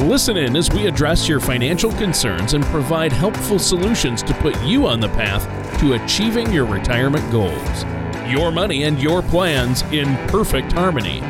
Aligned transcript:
Listen 0.00 0.36
in 0.36 0.56
as 0.56 0.70
we 0.70 0.86
address 0.86 1.26
your 1.26 1.40
financial 1.40 1.90
concerns 1.92 2.52
and 2.52 2.62
provide 2.66 3.10
helpful 3.10 3.58
solutions 3.58 4.22
to 4.22 4.34
put 4.34 4.54
you 4.62 4.86
on 4.86 5.00
the 5.00 5.08
path 5.08 5.80
to 5.80 5.94
achieving 5.94 6.52
your 6.52 6.66
retirement 6.66 7.24
goals. 7.32 7.84
Your 8.30 8.52
money 8.52 8.82
and 8.82 9.00
your 9.00 9.22
plans 9.22 9.80
in 9.92 10.14
perfect 10.28 10.70
harmony. 10.72 11.20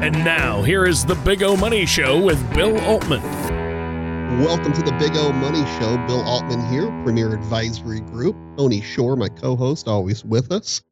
And 0.00 0.14
now, 0.24 0.62
here 0.62 0.86
is 0.86 1.04
the 1.04 1.16
Big 1.16 1.42
O 1.42 1.56
Money 1.56 1.86
Show 1.86 2.20
with 2.20 2.38
Bill 2.54 2.80
Altman. 2.82 3.22
Welcome 4.40 4.72
to 4.74 4.82
the 4.82 4.92
Big 4.92 5.16
O 5.16 5.32
Money 5.32 5.64
Show. 5.80 5.96
Bill 6.06 6.22
Altman 6.22 6.64
here, 6.68 6.86
Premier 7.02 7.34
Advisory 7.34 7.98
Group. 7.98 8.36
Tony 8.56 8.80
Shore, 8.80 9.16
my 9.16 9.28
co 9.28 9.56
host, 9.56 9.88
always 9.88 10.24
with 10.24 10.52
us 10.52 10.82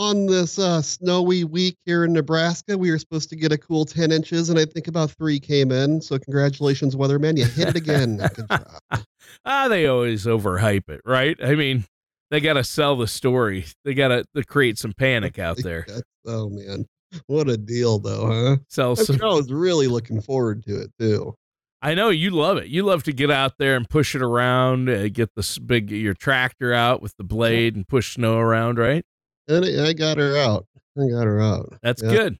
on 0.00 0.24
this 0.24 0.58
uh, 0.58 0.80
snowy 0.80 1.44
week 1.44 1.76
here 1.84 2.04
in 2.06 2.14
Nebraska. 2.14 2.76
We 2.76 2.90
were 2.90 2.98
supposed 2.98 3.28
to 3.28 3.36
get 3.36 3.52
a 3.52 3.58
cool 3.58 3.84
10 3.84 4.10
inches, 4.10 4.48
and 4.48 4.58
I 4.58 4.64
think 4.64 4.88
about 4.88 5.10
three 5.10 5.38
came 5.38 5.70
in. 5.70 6.00
So, 6.00 6.18
congratulations, 6.18 6.96
weatherman. 6.96 7.36
You 7.36 7.44
hit 7.44 7.68
it 7.68 7.76
again. 7.76 8.16
Good 8.16 8.48
job. 8.48 8.66
ah, 9.44 9.68
they 9.68 9.86
always 9.86 10.24
overhype 10.24 10.88
it, 10.88 11.02
right? 11.04 11.36
I 11.44 11.54
mean, 11.54 11.84
they 12.30 12.40
got 12.40 12.54
to 12.54 12.64
sell 12.64 12.96
the 12.96 13.06
story, 13.06 13.66
they 13.84 13.92
got 13.92 14.08
to 14.08 14.44
create 14.44 14.78
some 14.78 14.94
panic 14.94 15.38
out 15.38 15.58
there. 15.62 15.86
oh, 16.26 16.48
man. 16.48 16.86
What 17.26 17.50
a 17.50 17.58
deal, 17.58 17.98
though, 17.98 18.26
huh? 18.26 18.56
Sell 18.68 18.96
some. 18.96 19.20
I 19.22 19.26
was 19.26 19.52
really 19.52 19.86
looking 19.86 20.22
forward 20.22 20.64
to 20.64 20.80
it, 20.80 20.92
too. 20.98 21.34
I 21.82 21.94
know 21.94 22.08
you 22.08 22.30
love 22.30 22.56
it. 22.56 22.68
You 22.68 22.84
love 22.84 23.02
to 23.04 23.12
get 23.12 23.30
out 23.30 23.58
there 23.58 23.76
and 23.76 23.88
push 23.88 24.14
it 24.14 24.22
around, 24.22 24.88
uh, 24.88 25.08
get 25.08 25.34
this 25.34 25.58
big 25.58 25.90
your 25.90 26.14
tractor 26.14 26.72
out 26.72 27.02
with 27.02 27.16
the 27.16 27.24
blade 27.24 27.74
and 27.74 27.88
push 27.88 28.14
snow 28.14 28.38
around, 28.38 28.78
right? 28.78 29.04
And 29.50 29.80
I 29.80 29.92
got 29.92 30.18
her 30.18 30.36
out. 30.36 30.66
I 30.96 31.08
got 31.08 31.24
her 31.24 31.40
out. 31.40 31.74
That's 31.82 32.02
yeah. 32.02 32.10
good. 32.10 32.38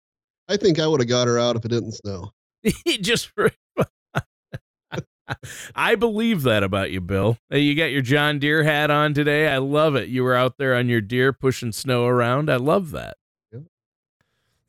I 0.48 0.56
think 0.56 0.78
I 0.78 0.86
would 0.86 1.00
have 1.00 1.08
got 1.08 1.27
her 1.27 1.39
out 1.39 1.56
if 1.56 1.64
it 1.64 1.69
didn't 1.69 1.92
snow. 1.92 2.30
Just 3.00 3.28
for. 3.28 3.50
I 5.75 5.94
believe 5.94 6.42
that 6.42 6.62
about 6.62 6.91
you, 6.91 7.00
Bill. 7.00 7.38
You 7.50 7.75
got 7.77 7.92
your 7.92 8.03
John 8.03 8.38
Deere 8.38 8.64
hat 8.64 8.91
on 8.91 9.14
today. 9.14 9.48
I 9.48 9.58
love 9.58 9.94
it. 9.94 10.08
You 10.08 10.25
were 10.25 10.34
out 10.34 10.58
there 10.58 10.75
on 10.75 10.88
your 10.88 11.00
deer 11.00 11.33
pushing 11.33 11.72
snow 11.72 12.06
around. 12.06 12.50
I 12.50 12.56
love 12.56 12.91
that. 12.92 13.16
Yeah. 13.53 13.61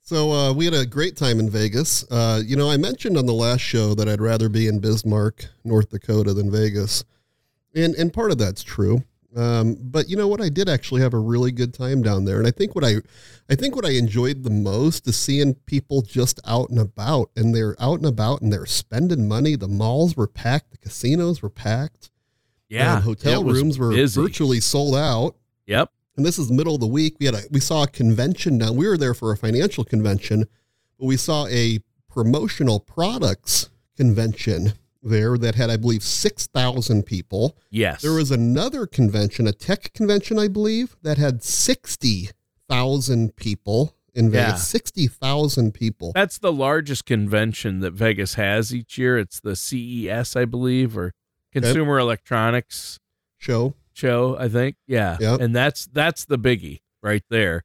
So 0.02 0.32
uh, 0.32 0.54
we 0.54 0.66
had 0.66 0.76
a 0.76 0.86
great 0.86 1.16
time 1.18 1.40
in 1.40 1.50
Vegas. 1.50 2.06
Uh, 2.12 2.42
you 2.46 2.56
know, 2.56 2.70
I 2.70 2.78
mentioned 2.78 3.18
on 3.18 3.26
the 3.26 3.34
last 3.34 3.62
show 3.62 3.96
that 3.96 4.08
I'd 4.08 4.22
rather 4.22 4.50
be 4.50 4.68
in 4.68 4.80
Bismarck, 4.80 5.48
North 5.64 5.90
Dakota, 5.90 6.34
than 6.34 6.52
Vegas, 6.52 7.04
and 7.74 7.96
and 7.96 8.14
part 8.14 8.32
of 8.32 8.38
that's 8.38 8.64
true. 8.64 9.04
Um, 9.36 9.78
but 9.80 10.10
you 10.10 10.18
know 10.18 10.28
what? 10.28 10.42
I 10.42 10.50
did 10.50 10.68
actually 10.68 11.02
have 11.02 11.14
a 11.14 11.20
really 11.20 11.52
good 11.52 11.74
time 11.74 12.02
down 12.02 12.26
there, 12.26 12.38
and 12.38 12.48
I 12.48 12.52
think 12.52 12.76
what 12.76 12.84
I, 12.84 12.96
I 13.50 13.56
think 13.56 13.76
what 13.76 13.86
I 13.86 13.92
enjoyed 13.92 14.44
the 14.44 14.50
most 14.50 15.08
is 15.08 15.16
seeing 15.16 15.54
people 15.66 16.02
just 16.02 16.40
out 16.46 16.70
and 16.70 16.80
about, 16.80 17.32
and 17.36 17.56
they're 17.56 17.76
out 17.80 18.00
and 18.00 18.06
about, 18.06 18.42
and 18.42 18.52
they're 18.52 18.66
spending 18.66 19.28
money. 19.28 19.56
The 19.56 19.70
malls 19.70 20.18
were 20.18 20.28
packed, 20.28 20.72
the 20.72 20.78
casinos 20.78 21.42
were 21.42 21.50
packed. 21.50 22.12
Yeah, 22.68 22.96
um, 22.96 23.04
hotel 23.04 23.44
rooms 23.44 23.78
were 23.80 23.92
busy. 23.92 24.22
virtually 24.22 24.60
sold 24.60 24.96
out. 24.96 25.36
Yep. 25.66 25.92
And 26.18 26.26
this 26.26 26.38
is 26.38 26.52
middle 26.52 26.76
of 26.76 26.82
the 26.82 26.88
week. 26.88 27.16
We 27.20 27.26
had 27.26 27.36
a 27.36 27.42
we 27.52 27.62
saw 27.62 27.84
a 27.84 27.88
convention 27.88 28.58
down. 28.58 28.76
We 28.76 28.88
were 28.88 28.98
there 28.98 29.14
for 29.14 29.32
a 29.32 29.38
financial 29.38 29.86
convention, 29.86 30.46
but 31.00 31.06
we 31.06 31.16
saw 31.16 31.48
a 31.48 31.80
promotional 32.10 32.82
products 32.82 33.70
convention 33.96 34.74
there 35.02 35.38
that 35.38 35.56
had, 35.56 35.70
I 35.70 35.78
believe, 35.78 36.04
6,000 36.04 37.04
people. 37.06 37.58
Yes. 37.70 38.02
There 38.02 38.14
was 38.14 38.32
another 38.32 38.86
convention, 38.86 39.48
a 39.48 39.52
tech 39.52 39.94
convention, 39.94 40.38
I 40.38 40.48
believe, 40.48 40.96
that 41.02 41.18
had 41.18 41.44
60,000 41.44 43.36
people 43.36 43.96
in 44.14 44.30
Vegas. 44.30 44.50
Yeah. 44.50 44.56
60,000 44.56 45.74
people. 45.74 46.12
That's 46.14 46.38
the 46.38 46.52
largest 46.52 47.06
convention 47.06 47.80
that 47.80 47.92
Vegas 47.92 48.36
has 48.36 48.74
each 48.74 48.98
year. 48.98 49.18
It's 49.18 49.40
the 49.40 49.56
CES, 49.56 50.36
I 50.36 50.46
believe, 50.46 50.98
or 50.98 51.14
Consumer. 51.52 52.00
Electronics 52.00 53.00
Show. 53.38 53.76
Show, 53.94 54.38
I 54.38 54.48
think. 54.48 54.76
Yeah. 54.88 55.18
Yep. 55.20 55.42
And 55.42 55.56
that's 55.56 55.86
that's 55.88 56.26
the 56.26 56.38
biggie 56.38 56.82
right 57.04 57.24
there. 57.30 57.64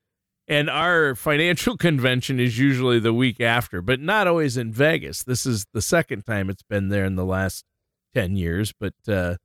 And 0.48 0.70
our 0.70 1.14
financial 1.14 1.76
convention 1.88 2.38
is 2.38 2.58
usually 2.58 2.98
the 2.98 3.12
week 3.12 3.40
after, 3.40 3.82
but 3.82 4.00
not 4.00 4.26
always 4.26 4.56
in 4.56 4.72
Vegas. 4.72 5.22
This 5.22 5.46
is 5.46 5.66
the 5.72 5.82
second 5.82 6.24
time 6.24 6.50
it's 6.50 6.62
been 6.62 6.88
there 6.88 7.04
in 7.04 7.16
the 7.16 7.24
last 7.24 7.64
10 8.14 8.36
years, 8.36 8.72
but 8.78 8.94
uh 9.08 9.36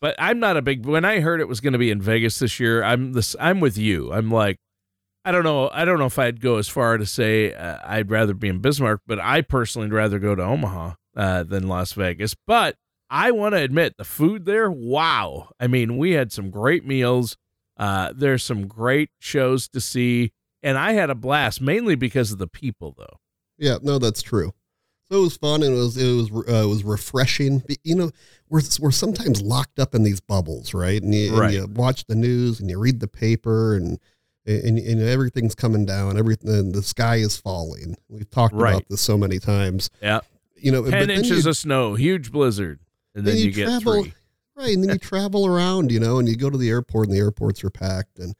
but 0.00 0.14
I'm 0.18 0.40
not 0.40 0.56
a 0.56 0.62
big 0.62 0.86
when 0.86 1.04
I 1.04 1.20
heard 1.20 1.40
it 1.40 1.48
was 1.48 1.60
going 1.60 1.74
to 1.74 1.78
be 1.78 1.90
in 1.90 2.00
Vegas 2.00 2.38
this 2.38 2.58
year, 2.58 2.82
I'm 2.82 3.12
this 3.12 3.36
I'm 3.38 3.60
with 3.60 3.76
you. 3.76 4.12
I'm 4.12 4.30
like 4.30 4.58
I 5.24 5.32
don't 5.32 5.44
know. 5.44 5.68
I 5.70 5.84
don't 5.84 5.98
know 5.98 6.06
if 6.06 6.18
I'd 6.18 6.40
go 6.40 6.56
as 6.56 6.68
far 6.68 6.96
to 6.96 7.04
say 7.04 7.52
uh, 7.52 7.78
I'd 7.84 8.10
rather 8.10 8.32
be 8.32 8.48
in 8.48 8.60
Bismarck, 8.60 9.02
but 9.06 9.20
I 9.20 9.42
personally 9.42 9.88
would 9.88 9.94
rather 9.94 10.18
go 10.18 10.34
to 10.34 10.42
Omaha 10.42 10.94
uh, 11.14 11.42
than 11.42 11.68
Las 11.68 11.92
Vegas. 11.92 12.34
But 12.46 12.76
I 13.10 13.30
want 13.30 13.54
to 13.54 13.60
admit 13.60 13.96
the 13.98 14.04
food 14.04 14.46
there, 14.46 14.70
wow. 14.70 15.50
I 15.60 15.66
mean, 15.66 15.98
we 15.98 16.12
had 16.12 16.32
some 16.32 16.48
great 16.50 16.86
meals. 16.86 17.36
Uh, 17.76 18.12
there's 18.16 18.42
some 18.42 18.66
great 18.66 19.10
shows 19.18 19.68
to 19.68 19.80
see 19.80 20.32
and 20.62 20.78
I 20.78 20.92
had 20.92 21.10
a 21.10 21.14
blast 21.14 21.60
mainly 21.60 21.94
because 21.94 22.32
of 22.32 22.38
the 22.38 22.46
people, 22.46 22.94
though. 22.96 23.18
Yeah, 23.58 23.78
no, 23.82 23.98
that's 23.98 24.22
true. 24.22 24.52
So 25.10 25.18
it 25.18 25.22
was 25.22 25.36
fun 25.36 25.62
and 25.64 25.74
it 25.74 25.76
was 25.76 25.96
it 25.96 26.12
was 26.12 26.30
uh, 26.48 26.64
it 26.64 26.68
was 26.68 26.84
refreshing. 26.84 27.64
You 27.82 27.96
know, 27.96 28.10
we're 28.48 28.62
we're 28.80 28.92
sometimes 28.92 29.42
locked 29.42 29.80
up 29.80 29.94
in 29.94 30.04
these 30.04 30.20
bubbles, 30.20 30.72
right? 30.72 31.02
And 31.02 31.12
you, 31.12 31.36
right. 31.36 31.46
and 31.46 31.54
you 31.54 31.66
watch 31.66 32.06
the 32.06 32.14
news 32.14 32.60
and 32.60 32.70
you 32.70 32.78
read 32.78 33.00
the 33.00 33.08
paper 33.08 33.74
and 33.74 33.98
and, 34.46 34.78
and 34.78 35.02
everything's 35.02 35.54
coming 35.54 35.84
down. 35.84 36.16
Everything 36.16 36.72
the 36.72 36.82
sky 36.82 37.16
is 37.16 37.36
falling. 37.36 37.96
We've 38.08 38.30
talked 38.30 38.54
right. 38.54 38.70
about 38.70 38.88
this 38.88 39.00
so 39.00 39.18
many 39.18 39.38
times. 39.38 39.90
Yeah. 40.00 40.20
You 40.56 40.72
know, 40.72 40.88
ten 40.88 41.10
inches 41.10 41.44
you, 41.44 41.50
of 41.50 41.56
snow, 41.56 41.94
huge 41.94 42.30
blizzard, 42.30 42.80
and 43.14 43.26
then, 43.26 43.34
then 43.34 43.40
you, 43.42 43.48
you, 43.48 43.52
get 43.52 43.64
travel, 43.64 44.02
three. 44.02 44.14
Right, 44.54 44.74
and 44.74 44.84
then 44.84 44.90
you 44.90 44.98
travel 45.00 45.46
around, 45.46 45.90
you 45.90 45.98
know, 45.98 46.18
and 46.18 46.28
you 46.28 46.36
go 46.36 46.50
to 46.50 46.58
the 46.58 46.68
airport, 46.68 47.08
and 47.08 47.16
the 47.16 47.20
airports 47.20 47.64
are 47.64 47.70
packed, 47.70 48.18
and 48.18 48.34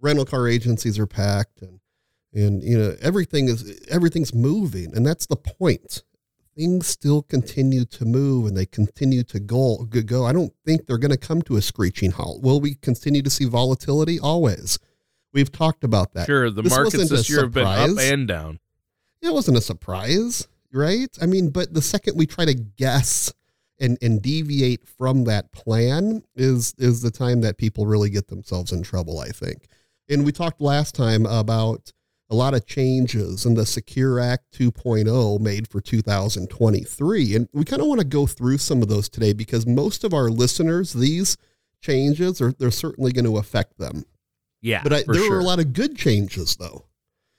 rental 0.00 0.24
car 0.24 0.48
agencies 0.48 0.98
are 0.98 1.06
packed 1.06 1.62
and 1.62 1.80
and 2.32 2.62
you 2.62 2.78
know 2.78 2.96
everything 3.00 3.48
is 3.48 3.80
everything's 3.88 4.34
moving. 4.34 4.94
And 4.94 5.06
that's 5.06 5.26
the 5.26 5.36
point. 5.36 6.02
Things 6.56 6.86
still 6.86 7.22
continue 7.22 7.84
to 7.86 8.04
move 8.04 8.46
and 8.46 8.56
they 8.56 8.66
continue 8.66 9.22
to 9.24 9.40
go 9.40 9.84
go. 9.84 10.26
I 10.26 10.32
don't 10.32 10.52
think 10.64 10.86
they're 10.86 10.98
going 10.98 11.10
to 11.10 11.16
come 11.16 11.42
to 11.42 11.56
a 11.56 11.62
screeching 11.62 12.12
halt. 12.12 12.42
Will 12.42 12.60
we 12.60 12.74
continue 12.74 13.22
to 13.22 13.30
see 13.30 13.46
volatility? 13.46 14.18
Always. 14.18 14.78
We've 15.32 15.50
talked 15.50 15.84
about 15.84 16.14
that. 16.14 16.26
Sure 16.26 16.50
the 16.50 16.62
this 16.62 16.72
markets 16.72 17.08
this 17.08 17.30
year 17.30 17.42
have 17.42 17.52
been 17.52 17.66
up 17.66 17.98
and 17.98 18.26
down. 18.26 18.58
It 19.22 19.32
wasn't 19.32 19.58
a 19.58 19.60
surprise 19.60 20.48
right? 20.72 21.08
I 21.20 21.26
mean 21.26 21.50
but 21.50 21.74
the 21.74 21.82
second 21.82 22.16
we 22.16 22.26
try 22.26 22.44
to 22.44 22.54
guess 22.54 23.32
and 23.80 23.98
and 24.02 24.20
deviate 24.20 24.86
from 24.86 25.24
that 25.24 25.52
plan 25.52 26.22
is 26.36 26.74
is 26.78 27.02
the 27.02 27.10
time 27.10 27.40
that 27.40 27.56
people 27.56 27.86
really 27.86 28.10
get 28.10 28.28
themselves 28.28 28.72
in 28.72 28.82
trouble 28.82 29.18
i 29.18 29.28
think 29.28 29.66
and 30.10 30.24
we 30.24 30.32
talked 30.32 30.60
last 30.60 30.94
time 30.94 31.24
about 31.24 31.92
a 32.28 32.34
lot 32.34 32.54
of 32.54 32.66
changes 32.66 33.44
in 33.44 33.54
the 33.54 33.66
Secure 33.66 34.20
Act 34.20 34.44
2.0 34.52 35.40
made 35.40 35.68
for 35.68 35.80
2023. 35.80 37.34
And 37.34 37.48
we 37.52 37.64
kind 37.64 37.82
of 37.82 37.88
want 37.88 38.00
to 38.00 38.06
go 38.06 38.26
through 38.26 38.58
some 38.58 38.82
of 38.82 38.88
those 38.88 39.08
today 39.08 39.32
because 39.32 39.66
most 39.66 40.04
of 40.04 40.14
our 40.14 40.28
listeners, 40.28 40.92
these 40.92 41.36
changes 41.80 42.40
are 42.40 42.52
they're 42.52 42.70
certainly 42.70 43.12
going 43.12 43.24
to 43.24 43.38
affect 43.38 43.78
them. 43.78 44.04
Yeah. 44.60 44.82
But 44.82 44.92
I, 44.92 45.02
there 45.06 45.14
sure. 45.14 45.36
are 45.36 45.40
a 45.40 45.44
lot 45.44 45.58
of 45.58 45.72
good 45.72 45.96
changes 45.96 46.56
though. 46.56 46.86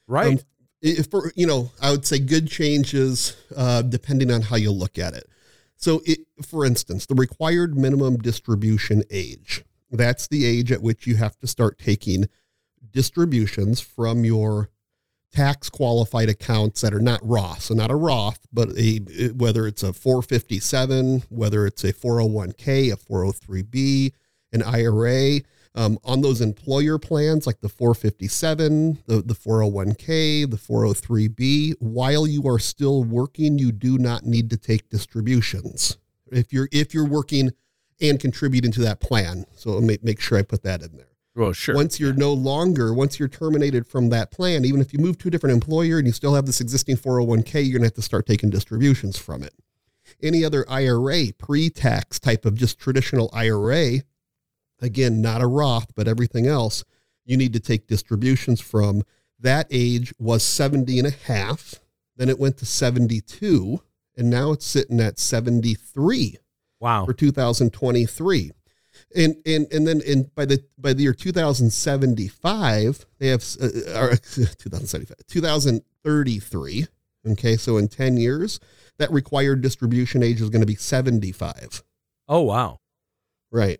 Right. 0.07 0.39
Um, 0.39 0.45
if 0.81 1.07
for 1.07 1.31
you 1.35 1.47
know, 1.47 1.71
I 1.81 1.91
would 1.91 2.05
say 2.05 2.19
good 2.19 2.49
changes 2.49 3.37
uh, 3.55 3.83
depending 3.83 4.31
on 4.31 4.41
how 4.41 4.55
you 4.55 4.71
look 4.71 4.97
at 4.97 5.13
it. 5.13 5.29
So, 5.75 6.01
it, 6.05 6.19
for 6.45 6.65
instance, 6.65 7.07
the 7.07 7.15
required 7.15 7.75
minimum 7.75 8.17
distribution 8.17 9.03
age. 9.09 9.63
That's 9.89 10.27
the 10.27 10.45
age 10.45 10.71
at 10.71 10.81
which 10.81 11.07
you 11.07 11.15
have 11.17 11.37
to 11.39 11.47
start 11.47 11.77
taking 11.77 12.27
distributions 12.91 13.79
from 13.81 14.25
your 14.25 14.69
tax 15.31 15.69
qualified 15.69 16.29
accounts 16.29 16.81
that 16.81 16.93
are 16.93 16.99
not 16.99 17.21
Roth, 17.23 17.61
so 17.61 17.73
not 17.73 17.91
a 17.91 17.95
Roth, 17.95 18.39
but 18.51 18.69
a 18.77 18.97
whether 19.35 19.65
it's 19.65 19.83
a 19.83 19.93
457, 19.93 21.23
whether 21.29 21.65
it's 21.65 21.83
a 21.83 21.93
401k, 21.93 22.91
a 22.91 22.97
403b, 22.97 24.13
an 24.51 24.63
IRA. 24.63 25.41
Um, 25.73 25.99
on 26.03 26.19
those 26.19 26.41
employer 26.41 26.97
plans 26.97 27.47
like 27.47 27.61
the 27.61 27.69
457, 27.69 29.03
the, 29.05 29.21
the 29.21 29.33
401k, 29.33 30.51
the 30.51 30.57
403b, 30.57 31.75
while 31.79 32.27
you 32.27 32.45
are 32.45 32.59
still 32.59 33.05
working, 33.05 33.57
you 33.57 33.71
do 33.71 33.97
not 33.97 34.25
need 34.25 34.49
to 34.49 34.57
take 34.57 34.89
distributions. 34.89 35.97
If 36.29 36.51
you're 36.51 36.67
if 36.73 36.93
you're 36.93 37.07
working 37.07 37.51
and 38.01 38.19
contribute 38.19 38.65
into 38.65 38.81
that 38.81 38.99
plan. 38.99 39.45
So 39.55 39.79
make, 39.79 40.03
make 40.03 40.19
sure 40.19 40.37
I 40.37 40.41
put 40.41 40.63
that 40.63 40.81
in 40.81 40.97
there. 40.97 41.10
Well, 41.35 41.53
sure. 41.53 41.75
Once 41.75 41.99
you're 41.99 42.13
no 42.13 42.33
longer, 42.33 42.93
once 42.93 43.17
you're 43.17 43.29
terminated 43.29 43.87
from 43.87 44.09
that 44.09 44.31
plan, 44.31 44.65
even 44.65 44.81
if 44.81 44.91
you 44.91 44.99
move 44.99 45.17
to 45.19 45.29
a 45.29 45.31
different 45.31 45.53
employer 45.53 45.97
and 45.97 46.05
you 46.05 46.13
still 46.13 46.35
have 46.35 46.45
this 46.45 46.59
existing 46.59 46.97
401k, 46.97 47.53
you're 47.63 47.79
going 47.79 47.81
to 47.81 47.87
have 47.87 47.93
to 47.93 48.01
start 48.01 48.25
taking 48.25 48.49
distributions 48.49 49.17
from 49.17 49.41
it. 49.43 49.53
Any 50.21 50.43
other 50.43 50.65
IRA, 50.69 51.27
pre 51.37 51.69
tax 51.69 52.19
type 52.19 52.45
of 52.45 52.55
just 52.55 52.79
traditional 52.79 53.29
IRA, 53.31 54.01
again, 54.81 55.21
not 55.21 55.41
a 55.41 55.47
Roth, 55.47 55.95
but 55.95 56.07
everything 56.07 56.47
else, 56.47 56.83
you 57.23 57.37
need 57.37 57.53
to 57.53 57.59
take 57.59 57.87
distributions 57.87 58.59
from. 58.59 59.03
That 59.39 59.67
age 59.71 60.13
was 60.19 60.43
70 60.43 60.99
and 60.99 61.07
a 61.07 61.11
half. 61.11 61.75
Then 62.17 62.29
it 62.29 62.39
went 62.39 62.57
to 62.57 62.65
72, 62.65 63.81
and 64.17 64.29
now 64.29 64.51
it's 64.51 64.65
sitting 64.65 64.99
at 64.99 65.17
73 65.17 66.37
wow. 66.79 67.05
for 67.05 67.13
2023 67.13 68.51
and 69.15 69.35
and 69.45 69.67
and 69.71 69.87
then 69.87 70.01
in 70.01 70.29
by 70.35 70.45
the 70.45 70.63
by 70.77 70.93
the 70.93 71.03
year 71.03 71.13
2075 71.13 73.05
they 73.19 73.27
have 73.27 73.43
uh, 73.61 73.67
or 73.99 74.15
2075 74.15 75.17
2033 75.27 76.87
okay 77.29 77.55
so 77.57 77.77
in 77.77 77.87
10 77.87 78.17
years 78.17 78.59
that 78.97 79.11
required 79.11 79.61
distribution 79.61 80.23
age 80.23 80.41
is 80.41 80.49
going 80.49 80.61
to 80.61 80.67
be 80.67 80.75
75 80.75 81.83
Oh, 82.27 82.41
wow. 82.41 82.79
right 83.51 83.79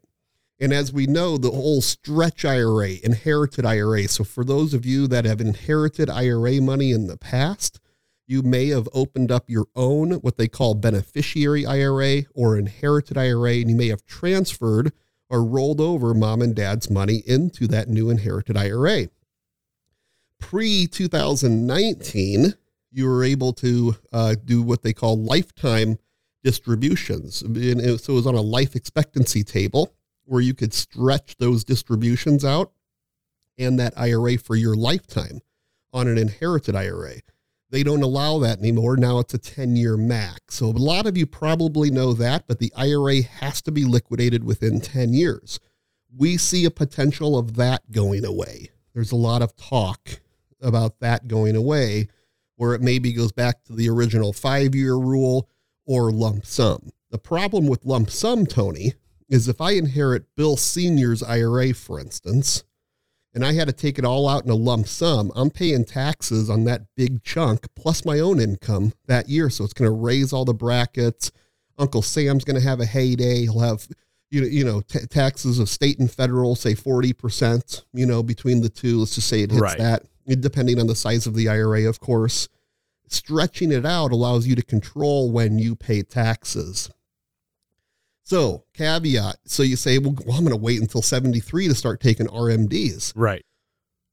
and 0.59 0.73
as 0.73 0.91
we 0.93 1.07
know 1.07 1.37
the 1.37 1.49
whole 1.51 1.81
stretch 1.81 2.43
IRA 2.45 2.95
inherited 3.03 3.65
IRA 3.65 4.07
so 4.07 4.23
for 4.23 4.43
those 4.43 4.73
of 4.73 4.85
you 4.85 5.07
that 5.07 5.25
have 5.25 5.41
inherited 5.41 6.09
IRA 6.09 6.59
money 6.61 6.91
in 6.91 7.07
the 7.07 7.17
past 7.17 7.79
you 8.27 8.41
may 8.41 8.67
have 8.67 8.87
opened 8.93 9.31
up 9.31 9.49
your 9.49 9.65
own 9.75 10.13
what 10.15 10.37
they 10.37 10.47
call 10.47 10.73
beneficiary 10.75 11.65
IRA 11.65 12.23
or 12.33 12.57
inherited 12.57 13.17
IRA 13.17 13.53
and 13.55 13.69
you 13.69 13.75
may 13.75 13.87
have 13.87 14.05
transferred 14.05 14.91
or 15.31 15.45
rolled 15.45 15.79
over 15.79 16.13
mom 16.13 16.41
and 16.41 16.53
dad's 16.53 16.89
money 16.89 17.23
into 17.25 17.65
that 17.65 17.87
new 17.87 18.09
inherited 18.09 18.57
IRA. 18.57 19.07
Pre 20.39 20.87
2019, 20.87 22.53
you 22.91 23.07
were 23.07 23.23
able 23.23 23.53
to 23.53 23.95
uh, 24.11 24.35
do 24.43 24.61
what 24.61 24.83
they 24.83 24.91
call 24.91 25.17
lifetime 25.17 25.97
distributions. 26.43 27.41
And 27.43 27.81
so 27.99 28.13
it 28.13 28.15
was 28.15 28.27
on 28.27 28.35
a 28.35 28.41
life 28.41 28.75
expectancy 28.75 29.43
table 29.43 29.93
where 30.25 30.41
you 30.41 30.53
could 30.53 30.73
stretch 30.73 31.37
those 31.37 31.63
distributions 31.63 32.43
out 32.43 32.73
and 33.57 33.79
that 33.79 33.93
IRA 33.95 34.37
for 34.37 34.57
your 34.57 34.75
lifetime 34.75 35.39
on 35.93 36.09
an 36.09 36.17
inherited 36.17 36.75
IRA. 36.75 37.21
They 37.71 37.83
don't 37.83 38.03
allow 38.03 38.37
that 38.39 38.59
anymore. 38.59 38.97
Now 38.97 39.19
it's 39.19 39.33
a 39.33 39.37
10 39.37 39.77
year 39.77 39.95
max. 39.95 40.55
So 40.55 40.67
a 40.67 40.71
lot 40.71 41.07
of 41.07 41.17
you 41.17 41.25
probably 41.25 41.89
know 41.89 42.13
that, 42.13 42.45
but 42.47 42.59
the 42.59 42.71
IRA 42.75 43.21
has 43.21 43.61
to 43.63 43.71
be 43.71 43.85
liquidated 43.85 44.43
within 44.43 44.81
10 44.81 45.13
years. 45.13 45.59
We 46.15 46.37
see 46.37 46.65
a 46.65 46.71
potential 46.71 47.37
of 47.37 47.55
that 47.55 47.89
going 47.91 48.25
away. 48.25 48.71
There's 48.93 49.13
a 49.13 49.17
lot 49.17 49.41
of 49.41 49.55
talk 49.55 50.19
about 50.61 50.99
that 50.99 51.29
going 51.29 51.55
away, 51.55 52.09
where 52.57 52.73
it 52.73 52.81
maybe 52.81 53.13
goes 53.13 53.31
back 53.31 53.63
to 53.63 53.73
the 53.73 53.89
original 53.89 54.33
five 54.33 54.75
year 54.75 54.95
rule 54.95 55.49
or 55.85 56.11
lump 56.11 56.45
sum. 56.45 56.91
The 57.09 57.17
problem 57.17 57.67
with 57.67 57.85
lump 57.85 58.09
sum, 58.09 58.45
Tony, 58.45 58.93
is 59.29 59.47
if 59.47 59.61
I 59.61 59.71
inherit 59.71 60.35
Bill 60.35 60.57
Sr.'s 60.57 61.23
IRA, 61.23 61.73
for 61.73 62.01
instance, 62.01 62.65
and 63.33 63.45
I 63.45 63.53
had 63.53 63.67
to 63.67 63.73
take 63.73 63.97
it 63.97 64.05
all 64.05 64.27
out 64.27 64.43
in 64.43 64.49
a 64.51 64.55
lump 64.55 64.87
sum, 64.87 65.31
I'm 65.35 65.49
paying 65.49 65.85
taxes 65.85 66.49
on 66.49 66.65
that 66.65 66.81
big 66.95 67.23
chunk 67.23 67.67
plus 67.75 68.03
my 68.05 68.19
own 68.19 68.39
income 68.39 68.93
that 69.07 69.29
year. 69.29 69.49
So 69.49 69.63
it's 69.63 69.73
going 69.73 69.89
to 69.89 69.95
raise 69.95 70.33
all 70.33 70.45
the 70.45 70.53
brackets. 70.53 71.31
Uncle 71.77 72.01
Sam's 72.01 72.43
going 72.43 72.59
to 72.59 72.67
have 72.67 72.79
a 72.79 72.85
heyday. 72.85 73.41
He'll 73.43 73.59
have, 73.59 73.87
you 74.29 74.41
know, 74.41 74.47
you 74.47 74.63
know, 74.65 74.81
t- 74.81 75.05
taxes 75.09 75.59
of 75.59 75.69
state 75.69 75.97
and 75.99 76.11
federal, 76.11 76.55
say 76.55 76.73
40%, 76.73 77.83
you 77.93 78.05
know, 78.05 78.21
between 78.21 78.61
the 78.61 78.69
two. 78.69 78.99
Let's 78.99 79.15
just 79.15 79.27
say 79.27 79.41
it 79.41 79.51
hits 79.51 79.61
Right. 79.61 79.77
that, 79.77 80.03
depending 80.27 80.79
on 80.79 80.87
the 80.87 80.95
size 80.95 81.25
of 81.25 81.33
the 81.33 81.47
IRA, 81.49 81.85
of 81.87 81.99
course. 81.99 82.49
Stretching 83.07 83.71
it 83.71 83.85
out 83.85 84.11
allows 84.11 84.47
you 84.47 84.55
to 84.55 84.61
control 84.61 85.31
when 85.31 85.59
you 85.59 85.75
pay 85.75 86.01
taxes. 86.01 86.89
So, 88.31 88.63
caveat. 88.73 89.39
So 89.43 89.61
you 89.61 89.75
say, 89.75 89.97
well, 89.97 90.15
well 90.25 90.37
I'm 90.37 90.45
going 90.45 90.51
to 90.51 90.55
wait 90.55 90.79
until 90.79 91.01
73 91.01 91.67
to 91.67 91.75
start 91.75 91.99
taking 91.99 92.27
RMDs. 92.27 93.11
Right. 93.13 93.43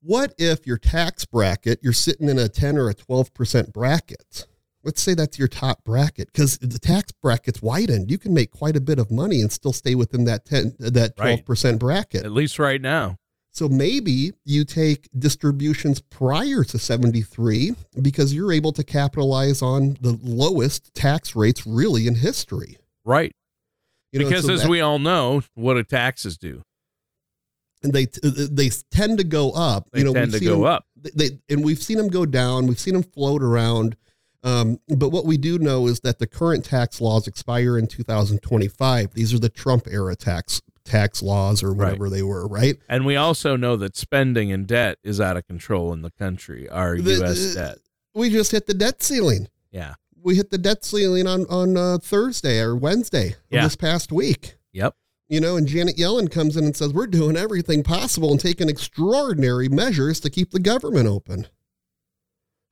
What 0.02 0.34
if 0.38 0.66
your 0.66 0.76
tax 0.76 1.24
bracket, 1.24 1.78
you're 1.84 1.92
sitting 1.92 2.28
in 2.28 2.36
a 2.36 2.48
10 2.48 2.78
or 2.78 2.88
a 2.88 2.96
12% 2.96 3.72
bracket? 3.72 4.48
Let's 4.82 5.00
say 5.00 5.14
that's 5.14 5.38
your 5.38 5.46
top 5.46 5.84
bracket 5.84 6.32
because 6.32 6.58
the 6.58 6.80
tax 6.80 7.12
bracket's 7.12 7.62
widened. 7.62 8.10
You 8.10 8.18
can 8.18 8.34
make 8.34 8.50
quite 8.50 8.74
a 8.74 8.80
bit 8.80 8.98
of 8.98 9.12
money 9.12 9.40
and 9.40 9.52
still 9.52 9.72
stay 9.72 9.94
within 9.94 10.24
that 10.24 10.44
10, 10.46 10.74
that 10.80 11.16
12% 11.16 11.78
bracket. 11.78 12.24
At 12.24 12.32
least 12.32 12.58
right 12.58 12.82
now. 12.82 13.18
So 13.52 13.68
maybe 13.68 14.32
you 14.44 14.64
take 14.64 15.08
distributions 15.16 16.00
prior 16.00 16.64
to 16.64 16.76
73 16.76 17.72
because 18.02 18.34
you're 18.34 18.52
able 18.52 18.72
to 18.72 18.82
capitalize 18.82 19.62
on 19.62 19.96
the 20.00 20.18
lowest 20.24 20.92
tax 20.94 21.36
rates 21.36 21.64
really 21.68 22.08
in 22.08 22.16
history. 22.16 22.78
Right. 23.04 23.30
You 24.12 24.20
know, 24.20 24.28
because 24.28 24.46
so 24.46 24.52
as 24.54 24.62
that- 24.62 24.70
we 24.70 24.80
all 24.80 24.98
know, 24.98 25.42
what 25.54 25.74
do 25.74 25.82
taxes 25.84 26.38
do? 26.38 26.62
and 27.82 27.92
they 27.92 28.06
they 28.24 28.70
tend 28.90 29.18
to 29.18 29.24
go 29.24 29.52
up. 29.52 29.88
They 29.92 30.00
you 30.00 30.06
know, 30.06 30.12
tend 30.12 30.32
to 30.32 30.40
go 30.40 30.56
them- 30.56 30.64
up. 30.64 30.84
They 31.14 31.38
and 31.48 31.62
we've 31.64 31.80
seen 31.80 31.96
them 31.96 32.08
go 32.08 32.26
down. 32.26 32.66
We've 32.66 32.78
seen 32.80 32.94
them 32.94 33.04
float 33.04 33.40
around. 33.42 33.96
Um, 34.42 34.78
but 34.88 35.10
what 35.10 35.24
we 35.26 35.36
do 35.36 35.58
know 35.58 35.86
is 35.86 36.00
that 36.00 36.18
the 36.18 36.26
current 36.26 36.64
tax 36.64 37.00
laws 37.00 37.26
expire 37.28 37.78
in 37.78 37.86
2025. 37.86 39.14
These 39.14 39.32
are 39.34 39.38
the 39.38 39.48
Trump 39.48 39.86
era 39.88 40.16
tax 40.16 40.60
tax 40.84 41.22
laws 41.22 41.62
or 41.62 41.72
whatever 41.72 42.08
they 42.10 42.22
were, 42.22 42.48
right? 42.48 42.76
And 42.88 43.04
we 43.06 43.14
also 43.14 43.56
know 43.56 43.76
that 43.76 43.96
spending 43.96 44.50
and 44.50 44.66
debt 44.66 44.98
is 45.04 45.20
out 45.20 45.36
of 45.36 45.46
control 45.46 45.92
in 45.92 46.02
the 46.02 46.10
country, 46.10 46.68
our 46.68 46.98
The- 46.98 47.14
U.S. 47.16 47.54
debt. 47.54 47.78
We 48.14 48.30
just 48.30 48.50
hit 48.50 48.66
the 48.66 48.74
debt 48.74 49.02
ceiling. 49.02 49.48
Yeah. 49.70 49.94
We 50.28 50.36
hit 50.36 50.50
the 50.50 50.58
debt 50.58 50.84
ceiling 50.84 51.26
on 51.26 51.46
on 51.46 51.78
uh, 51.78 51.96
Thursday 52.02 52.60
or 52.60 52.76
Wednesday 52.76 53.36
Yeah. 53.48 53.62
this 53.64 53.76
past 53.76 54.12
week. 54.12 54.56
Yep. 54.74 54.94
You 55.26 55.40
know, 55.40 55.56
and 55.56 55.66
Janet 55.66 55.96
Yellen 55.96 56.30
comes 56.30 56.54
in 56.54 56.64
and 56.64 56.76
says, 56.76 56.92
We're 56.92 57.06
doing 57.06 57.34
everything 57.34 57.82
possible 57.82 58.30
and 58.30 58.38
taking 58.38 58.68
extraordinary 58.68 59.70
measures 59.70 60.20
to 60.20 60.28
keep 60.28 60.50
the 60.50 60.60
government 60.60 61.06
open. 61.08 61.46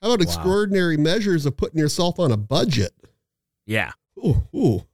How 0.02 0.08
about 0.12 0.18
Wow. 0.26 0.34
extraordinary 0.34 0.98
measures 0.98 1.46
of 1.46 1.56
putting 1.56 1.78
yourself 1.78 2.18
on 2.20 2.30
a 2.30 2.36
budget? 2.36 2.92
Yeah. 3.64 3.92
Ooh, 4.18 4.42
ooh. 4.54 4.86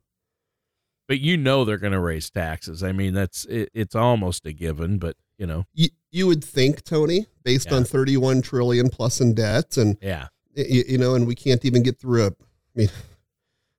But 1.09 1.19
you 1.19 1.37
know 1.37 1.65
they're 1.65 1.79
going 1.79 1.93
to 1.95 1.99
raise 1.99 2.31
taxes. 2.31 2.85
I 2.85 2.93
mean, 2.93 3.13
that's 3.13 3.45
it, 3.47 3.71
it's 3.75 3.97
almost 3.97 4.47
a 4.47 4.53
given, 4.53 4.99
but 4.99 5.17
you 5.37 5.47
know, 5.49 5.65
You, 5.75 5.89
you 6.13 6.29
would 6.29 6.45
think, 6.45 6.85
Tony, 6.85 7.27
based 7.43 7.73
Yeah. 7.73 7.79
on 7.79 7.85
31 7.85 8.41
trillion 8.41 8.89
plus 8.89 9.21
in 9.21 9.35
debt, 9.35 9.77
and 9.77 9.99
yeah. 10.01 10.29
you, 10.55 10.85
you 10.91 10.99
know, 10.99 11.17
and 11.17 11.27
we 11.27 11.35
can't 11.35 11.65
even 11.65 11.83
get 11.83 11.99
through 11.99 12.27
a. 12.27 12.33
I 12.75 12.79
mean, 12.79 12.89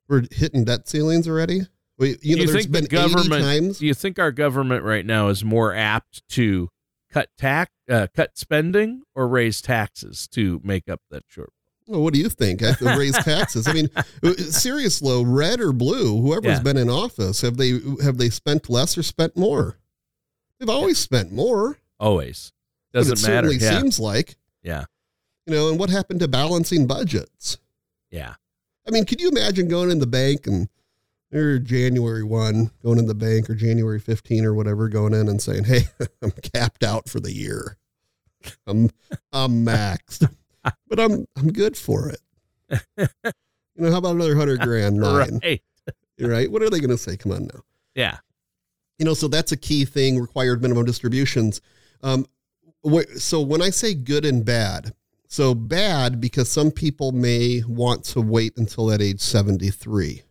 we're 0.07 0.23
hitting 0.31 0.65
debt 0.65 0.87
ceilings 0.87 1.27
already. 1.27 1.61
We, 1.97 2.17
you 2.21 2.35
know, 2.35 2.41
you 2.41 2.47
there's 2.47 2.63
think 2.65 2.71
been 2.71 2.83
the 2.83 2.89
government 2.89 3.33
80 3.33 3.41
times. 3.43 3.79
do 3.79 3.85
you 3.85 3.93
think 3.93 4.19
our 4.19 4.31
government 4.31 4.83
right 4.83 5.05
now 5.05 5.27
is 5.29 5.43
more 5.45 5.73
apt 5.75 6.27
to 6.29 6.69
cut 7.11 7.29
tax 7.37 7.71
uh, 7.89 8.07
cut 8.15 8.37
spending 8.37 9.03
or 9.15 9.27
raise 9.27 9.61
taxes 9.61 10.27
to 10.29 10.59
make 10.63 10.89
up 10.89 11.01
that 11.11 11.23
short 11.27 11.51
Well, 11.87 12.01
what 12.01 12.13
do 12.13 12.19
you 12.19 12.29
think? 12.29 12.63
I 12.63 12.73
raise 12.97 13.15
taxes. 13.23 13.67
I 13.67 13.73
mean, 13.73 13.89
serious 14.37 15.01
low, 15.03 15.21
red 15.21 15.59
or 15.59 15.71
blue, 15.71 16.19
whoever's 16.21 16.57
Yeah. 16.57 16.63
been 16.63 16.77
in 16.77 16.89
office, 16.89 17.41
have 17.41 17.57
they 17.57 17.79
have 18.03 18.17
they 18.17 18.29
spent 18.29 18.69
less 18.69 18.97
or 18.97 19.03
spent 19.03 19.37
more? 19.37 19.77
They've 20.59 20.69
always 20.69 20.97
spent 20.97 21.31
more. 21.31 21.77
always 21.99 22.51
doesn't 22.93 23.19
it 23.19 23.21
matter 23.27 23.47
certainly 23.49 23.57
yeah 23.57 23.79
seems 23.79 23.99
like 23.99 24.35
yeah 24.63 24.85
you 25.45 25.53
know. 25.53 25.69
And 25.69 25.77
what 25.79 25.89
happened 25.91 26.19
to 26.21 26.27
balancing 26.27 26.87
budgets? 26.87 27.57
yeah 28.09 28.35
I 28.87 28.91
mean, 28.91 29.05
could 29.05 29.21
you 29.21 29.29
imagine 29.29 29.67
going 29.67 29.91
in 29.91 29.99
the 29.99 30.07
bank 30.07 30.47
and 30.47 30.67
or 31.33 31.57
January 31.57 32.23
one 32.23 32.69
going 32.83 32.99
in 32.99 33.07
the 33.07 33.15
bank 33.15 33.49
or 33.49 33.55
January 33.55 33.99
fifteen 33.99 34.45
or 34.45 34.53
whatever, 34.53 34.87
going 34.89 35.13
in 35.13 35.27
and 35.27 35.41
saying, 35.41 35.63
"Hey, 35.65 35.83
I'm 36.21 36.31
capped 36.31 36.83
out 36.83 37.09
for 37.09 37.19
the 37.19 37.33
year. 37.33 37.77
I'm 38.67 38.89
I'm 39.31 39.65
maxed, 39.65 40.29
but 40.87 40.99
I'm 40.99 41.25
I'm 41.35 41.51
good 41.51 41.77
for 41.77 42.09
it." 42.09 42.21
You 43.75 43.85
know, 43.85 43.91
how 43.91 43.97
about 43.97 44.15
another 44.15 44.35
hundred 44.35 44.59
grand? 44.61 44.99
Mine. 44.99 45.39
right 45.43 45.61
right? 46.19 46.51
What 46.51 46.61
are 46.61 46.69
they 46.69 46.79
going 46.79 46.89
to 46.89 46.97
say? 46.97 47.17
Come 47.17 47.31
on 47.31 47.45
now. 47.45 47.61
yeah 47.95 48.17
You 48.99 49.05
know, 49.05 49.13
so 49.13 49.27
that's 49.27 49.51
a 49.51 49.57
key 49.57 49.85
thing 49.85 50.19
required 50.19 50.61
minimum 50.61 50.85
distributions. 50.85 51.61
Um, 52.01 52.25
so 53.17 53.41
when 53.41 53.61
I 53.61 53.69
say 53.69 53.93
good 53.93 54.25
and 54.25 54.43
bad, 54.43 54.93
so 55.33 55.55
bad 55.55 56.21
because 56.21 56.47
some 56.51 56.69
people 56.69 57.11
may 57.11 57.63
want 57.67 58.03
to 58.05 58.21
wait 58.21 58.53
until 58.57 58.91
at 58.91 59.01
age 59.01 59.19
73, 59.19 60.21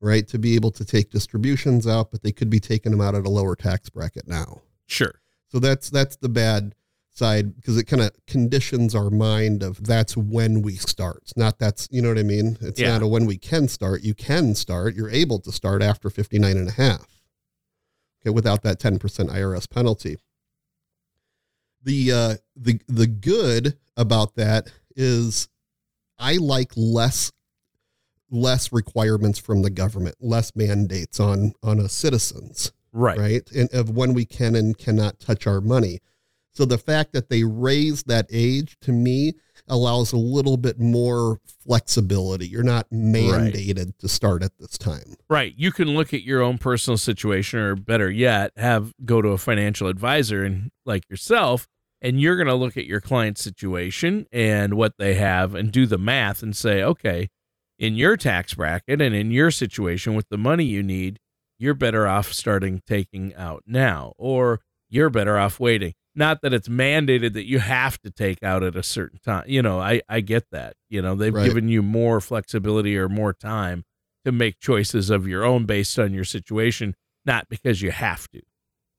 right? 0.00 0.26
To 0.28 0.38
be 0.38 0.54
able 0.54 0.70
to 0.70 0.84
take 0.86 1.10
distributions 1.10 1.86
out, 1.86 2.10
but 2.10 2.22
they 2.22 2.32
could 2.32 2.48
be 2.48 2.60
taking 2.60 2.92
them 2.92 3.02
out 3.02 3.14
at 3.14 3.26
a 3.26 3.30
lower 3.30 3.54
tax 3.54 3.90
bracket 3.90 4.26
now. 4.26 4.62
sure 4.86 5.20
So 5.48 5.58
that's 5.58 5.90
that's 5.90 6.16
the 6.16 6.30
bad 6.30 6.74
side 7.12 7.54
because 7.56 7.76
it 7.76 7.84
kind 7.84 8.00
of 8.02 8.12
conditions 8.26 8.94
our 8.94 9.10
mind 9.10 9.62
of 9.62 9.84
that's 9.84 10.16
when 10.16 10.62
we 10.62 10.76
start. 10.76 11.18
It's 11.22 11.36
not 11.36 11.58
that's 11.58 11.86
you 11.90 12.00
know 12.00 12.08
what 12.08 12.18
I 12.18 12.22
mean? 12.22 12.56
It's 12.62 12.80
Yeah. 12.80 12.92
not 12.92 13.02
a 13.02 13.06
when 13.06 13.26
we 13.26 13.36
can 13.36 13.68
start. 13.68 14.02
You 14.02 14.14
can 14.14 14.54
start. 14.54 14.94
You're 14.94 15.10
able 15.10 15.40
to 15.40 15.52
start 15.52 15.82
after 15.82 16.08
59 16.08 16.56
and 16.56 16.68
a 16.68 16.72
half. 16.72 17.06
okay, 18.22 18.30
without 18.30 18.62
that 18.62 18.78
10% 18.78 18.98
IRS 19.30 19.66
penalty. 19.68 20.16
The 21.82 22.12
uh, 22.12 22.34
the 22.56 22.80
the 22.88 23.06
good 23.06 23.76
about 23.96 24.34
that 24.36 24.68
is 24.96 25.48
I 26.18 26.36
like 26.36 26.72
less 26.76 27.32
less 28.30 28.72
requirements 28.72 29.38
from 29.38 29.62
the 29.62 29.70
government, 29.70 30.16
less 30.20 30.54
mandates 30.54 31.18
on 31.18 31.54
on 31.62 31.80
us 31.80 31.92
citizens, 31.92 32.72
Right. 32.92 33.18
right? 33.18 33.50
And 33.52 33.72
of 33.72 33.90
when 33.90 34.14
we 34.14 34.24
can 34.24 34.54
and 34.54 34.76
cannot 34.76 35.20
touch 35.20 35.46
our 35.46 35.60
money. 35.60 36.00
So 36.52 36.64
the 36.64 36.78
fact 36.78 37.12
that 37.12 37.28
they 37.28 37.44
raise 37.44 38.02
that 38.04 38.26
age 38.30 38.76
to 38.82 38.92
me 38.92 39.34
allows 39.68 40.12
a 40.12 40.16
little 40.16 40.56
bit 40.56 40.78
more 40.78 41.38
flexibility. 41.64 42.46
You're 42.46 42.62
not 42.62 42.88
mandated 42.90 43.96
to 43.98 44.08
start 44.08 44.42
at 44.42 44.52
this 44.58 44.78
time. 44.78 45.14
Right. 45.28 45.54
You 45.56 45.72
can 45.72 45.88
look 45.94 46.14
at 46.14 46.22
your 46.22 46.42
own 46.42 46.58
personal 46.58 46.96
situation, 46.96 47.60
or 47.60 47.76
better 47.76 48.10
yet, 48.10 48.52
have 48.56 48.92
go 49.04 49.22
to 49.22 49.28
a 49.30 49.38
financial 49.38 49.88
advisor 49.88 50.44
and 50.44 50.70
like 50.84 51.08
yourself, 51.08 51.66
and 52.00 52.20
you're 52.20 52.36
going 52.36 52.48
to 52.48 52.54
look 52.54 52.76
at 52.76 52.86
your 52.86 53.00
client's 53.00 53.42
situation 53.42 54.26
and 54.32 54.74
what 54.74 54.94
they 54.98 55.14
have 55.14 55.54
and 55.54 55.70
do 55.70 55.86
the 55.86 55.98
math 55.98 56.42
and 56.42 56.56
say, 56.56 56.82
okay, 56.82 57.28
in 57.78 57.94
your 57.94 58.16
tax 58.16 58.54
bracket 58.54 59.00
and 59.00 59.14
in 59.14 59.30
your 59.30 59.50
situation 59.50 60.14
with 60.14 60.28
the 60.28 60.38
money 60.38 60.64
you 60.64 60.82
need, 60.82 61.18
you're 61.58 61.74
better 61.74 62.06
off 62.06 62.32
starting 62.32 62.82
taking 62.86 63.34
out 63.34 63.62
now, 63.66 64.14
or 64.16 64.60
you're 64.88 65.10
better 65.10 65.38
off 65.38 65.60
waiting. 65.60 65.92
Not 66.14 66.42
that 66.42 66.52
it's 66.52 66.68
mandated 66.68 67.34
that 67.34 67.46
you 67.46 67.60
have 67.60 68.00
to 68.02 68.10
take 68.10 68.42
out 68.42 68.62
at 68.64 68.74
a 68.74 68.82
certain 68.82 69.20
time. 69.20 69.44
You 69.46 69.62
know, 69.62 69.78
I, 69.78 70.02
I 70.08 70.20
get 70.20 70.50
that. 70.50 70.74
You 70.88 71.00
know, 71.02 71.14
they've 71.14 71.32
Right. 71.32 71.46
given 71.46 71.68
you 71.68 71.82
more 71.82 72.20
flexibility 72.20 72.98
or 72.98 73.08
more 73.08 73.32
time 73.32 73.84
to 74.24 74.32
make 74.32 74.58
choices 74.58 75.08
of 75.08 75.26
your 75.28 75.44
own 75.44 75.66
based 75.66 75.98
on 75.98 76.12
your 76.12 76.24
situation, 76.24 76.96
not 77.24 77.48
because 77.48 77.80
you 77.80 77.90
have 77.92 78.28
to. 78.32 78.42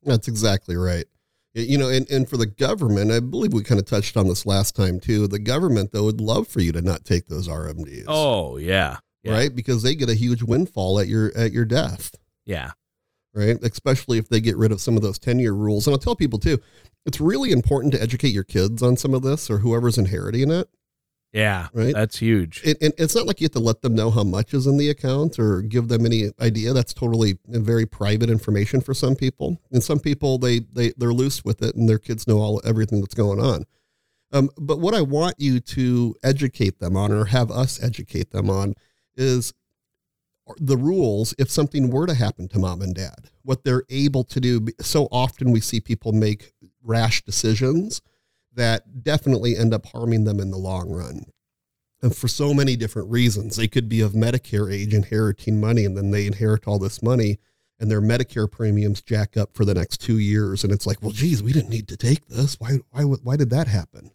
That's 0.03 0.27
exactly 0.27 0.75
right. 0.77 1.05
You 1.53 1.77
know, 1.77 1.89
and, 1.89 2.09
and 2.09 2.29
for 2.29 2.37
the 2.37 2.45
government, 2.45 3.11
I 3.11 3.19
believe 3.19 3.51
we 3.51 3.61
kind 3.61 3.77
of 3.79 3.85
touched 3.85 4.15
on 4.15 4.29
this 4.29 4.45
last 4.45 4.73
time 4.73 5.01
too. 5.01 5.27
The 5.27 5.37
government, 5.37 5.91
though, 5.91 6.05
would 6.05 6.21
love 6.21 6.47
for 6.47 6.61
you 6.61 6.71
to 6.71 6.81
not 6.81 7.03
take 7.03 7.27
those 7.27 7.49
RMDs. 7.49 8.05
Oh, 8.07 8.55
yeah. 8.55 8.99
yeah. 9.21 9.33
right? 9.33 9.53
Because 9.53 9.83
they 9.83 9.93
get 9.95 10.09
a 10.09 10.13
huge 10.15 10.41
windfall 10.43 10.97
at 10.97 11.09
your 11.09 11.35
at 11.37 11.51
your 11.51 11.65
death, 11.65 12.15
Yeah. 12.45 12.71
Right? 13.33 13.57
Especially 13.63 14.17
if 14.17 14.29
they 14.29 14.39
get 14.39 14.57
rid 14.57 14.71
of 14.71 14.81
some 14.81 14.95
of 14.95 15.03
those 15.03 15.19
10-year 15.19 15.53
rules. 15.53 15.87
And 15.87 15.93
I'll 15.93 15.99
tell 15.99 16.15
people 16.15 16.39
too, 16.39 16.59
it's 17.05 17.21
really 17.21 17.51
important 17.51 17.93
to 17.93 18.01
educate 18.01 18.29
your 18.29 18.43
kids 18.43 18.83
on 18.83 18.97
some 18.97 19.13
of 19.13 19.21
this 19.21 19.49
or 19.49 19.59
whoever's 19.59 19.97
inheriting 19.97 20.51
it. 20.51 20.69
Yeah. 21.33 21.69
Right. 21.73 21.93
That's 21.93 22.17
huge. 22.17 22.61
It, 22.63 22.77
and 22.81 22.93
it's 22.97 23.15
not 23.15 23.25
like 23.25 23.39
you 23.39 23.45
have 23.45 23.53
to 23.53 23.59
let 23.59 23.81
them 23.81 23.95
know 23.95 24.11
how 24.11 24.23
much 24.23 24.53
is 24.53 24.67
in 24.67 24.77
the 24.77 24.89
account 24.89 25.39
or 25.39 25.61
give 25.61 25.87
them 25.87 26.05
any 26.05 26.31
idea. 26.41 26.73
That's 26.73 26.93
totally 26.93 27.37
very 27.47 27.85
private 27.85 28.29
information 28.29 28.81
for 28.81 28.93
some 28.93 29.15
people. 29.15 29.57
And 29.71 29.81
some 29.81 29.99
people 29.99 30.37
they 30.37 30.59
they 30.59 30.91
they're 30.97 31.13
loose 31.13 31.45
with 31.45 31.61
it, 31.61 31.75
and 31.75 31.87
their 31.87 31.99
kids 31.99 32.27
know 32.27 32.39
all 32.39 32.61
everything 32.65 32.99
that's 32.99 33.13
going 33.13 33.39
on. 33.39 33.65
Um, 34.33 34.49
but 34.57 34.79
what 34.79 34.93
I 34.93 35.01
want 35.01 35.35
you 35.37 35.59
to 35.61 36.15
educate 36.23 36.79
them 36.79 36.97
on, 36.97 37.11
or 37.11 37.25
have 37.25 37.49
us 37.49 37.81
educate 37.81 38.31
them 38.31 38.49
on, 38.49 38.75
is 39.15 39.53
the 40.59 40.77
rules 40.77 41.33
if 41.37 41.49
something 41.49 41.89
were 41.89 42.07
to 42.07 42.13
happen 42.13 42.47
to 42.49 42.59
mom 42.59 42.81
and 42.81 42.95
dad. 42.95 43.29
What 43.43 43.63
they're 43.63 43.83
able 43.89 44.23
to 44.25 44.39
do. 44.39 44.67
So 44.79 45.07
often 45.11 45.51
we 45.51 45.61
see 45.61 45.79
people 45.79 46.11
make 46.11 46.53
rash 46.83 47.23
decisions 47.23 48.01
that 48.53 49.03
definitely 49.03 49.57
end 49.57 49.73
up 49.73 49.85
harming 49.87 50.25
them 50.25 50.39
in 50.39 50.51
the 50.51 50.57
long 50.57 50.89
run 50.89 51.25
and 52.01 52.15
for 52.15 52.27
so 52.27 52.53
many 52.53 52.75
different 52.75 53.09
reasons. 53.09 53.55
They 53.55 53.67
could 53.67 53.87
be 53.87 54.01
of 54.01 54.13
Medicare 54.13 54.73
age 54.73 54.93
inheriting 54.93 55.59
money, 55.59 55.85
and 55.85 55.95
then 55.95 56.11
they 56.11 56.25
inherit 56.25 56.67
all 56.67 56.79
this 56.79 57.01
money, 57.01 57.39
and 57.79 57.89
their 57.89 58.01
Medicare 58.01 58.51
premiums 58.51 59.01
jack 59.01 59.37
up 59.37 59.55
for 59.55 59.65
the 59.65 59.73
next 59.73 59.99
two 59.99 60.17
years. 60.17 60.63
And 60.63 60.73
it's 60.73 60.87
like, 60.87 61.01
well, 61.01 61.11
geez, 61.11 61.43
we 61.43 61.53
didn't 61.53 61.69
need 61.69 61.87
to 61.89 61.97
take 61.97 62.27
this. 62.27 62.59
Why, 62.59 62.79
why, 62.89 63.03
why 63.03 63.35
did 63.35 63.49
that 63.51 63.67
happen? 63.67 64.11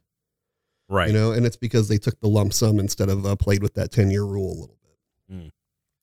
Right. 0.89 1.09
You 1.09 1.15
know, 1.15 1.33
and 1.33 1.45
it's 1.45 1.57
because 1.57 1.89
they 1.89 1.99
took 1.99 2.21
the 2.21 2.29
lump 2.29 2.53
sum 2.53 2.79
instead 2.79 3.09
of 3.09 3.27
uh, 3.27 3.37
played 3.37 3.63
with 3.63 3.75
that 3.75 3.91
10 3.91 4.11
year 4.11 4.25
rule 4.25 4.51
a 4.51 4.59
little 4.61 4.79
bit. 4.83 5.37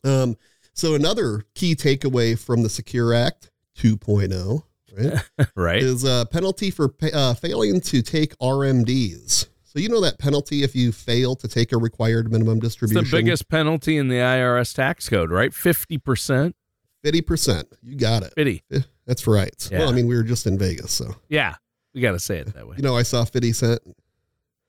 Um, 0.03 0.36
so 0.74 0.95
another 0.95 1.43
key 1.55 1.75
takeaway 1.75 2.38
from 2.38 2.63
the 2.63 2.69
Secure 2.69 3.13
Act 3.13 3.51
2.0, 3.77 4.63
right? 4.98 5.48
right. 5.55 5.81
is 5.83 6.03
a 6.03 6.27
penalty 6.31 6.72
for 6.72 6.89
pa- 6.89 7.07
uh, 7.13 7.33
failing 7.33 7.79
to 7.81 8.01
take 8.01 8.38
RMDs. 8.39 9.48
So 9.63 9.79
you 9.79 9.89
know 9.89 10.01
that 10.01 10.19
penalty 10.19 10.62
if 10.63 10.75
you 10.75 10.91
fail 10.91 11.36
to 11.38 11.48
take 11.48 11.72
a 11.72 11.77
required 11.77 12.31
minimum 12.31 12.57
It's 12.57 12.67
distribution. 12.67 13.03
the 13.03 13.10
biggest 13.17 13.50
penalty 13.50 13.98
in 13.98 14.07
the 14.07 14.15
IRS 14.17 14.74
tax 14.75 15.10
code, 15.10 15.31
right? 15.31 15.51
50%. 15.51 16.53
fifty 17.01 17.22
percent. 17.22 17.67
You 17.81 17.95
got 17.98 18.24
it. 18.24 18.33
50. 18.36 18.63
That's 19.05 19.25
right. 19.27 19.69
Yeah. 19.72 19.79
Well, 19.79 19.89
I 19.89 19.91
mean, 19.93 20.07
we 20.07 20.15
were 20.15 20.24
just 20.24 20.45
in 20.48 20.57
Vegas, 20.60 20.91
so 20.91 21.15
Yeah. 21.29 21.55
We 21.93 22.01
got 22.01 22.13
to 22.13 22.19
say 22.19 22.38
it 22.39 22.53
that 22.55 22.67
way. 22.67 22.75
you 22.77 22.83
know, 22.83 22.95
I 22.98 23.03
saw 23.03 23.24
Fifty 23.25 23.51
Cent 23.53 23.79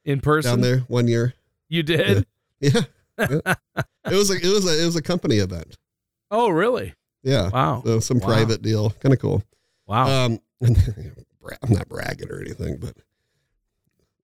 In 0.04 0.20
person? 0.20 0.50
down 0.50 0.60
there 0.60 0.78
one 0.88 1.06
year. 1.08 1.32
You 1.68 1.82
did? 1.82 2.26
Yeah, 2.60 2.70
Yeah. 2.74 2.80
It 3.18 3.56
was 4.06 4.30
a 4.30 4.34
it 4.34 4.46
was 4.52 4.66
a 4.66 4.82
it 4.82 4.86
was 4.86 4.96
a 4.96 5.02
company 5.02 5.36
event. 5.36 5.76
Oh, 6.30 6.48
really? 6.50 6.94
Yeah, 7.22 7.48
Wow. 7.50 7.82
so 7.84 8.00
some 8.00 8.18
Wow. 8.18 8.26
private 8.28 8.60
deal, 8.62 8.90
kind 9.00 9.12
of 9.14 9.20
cool. 9.20 9.42
Wow. 9.86 10.26
Um, 10.26 10.38
I'm 10.62 11.70
not 11.72 11.88
bragging 11.88 12.30
or 12.30 12.40
anything, 12.40 12.78
but 12.78 12.94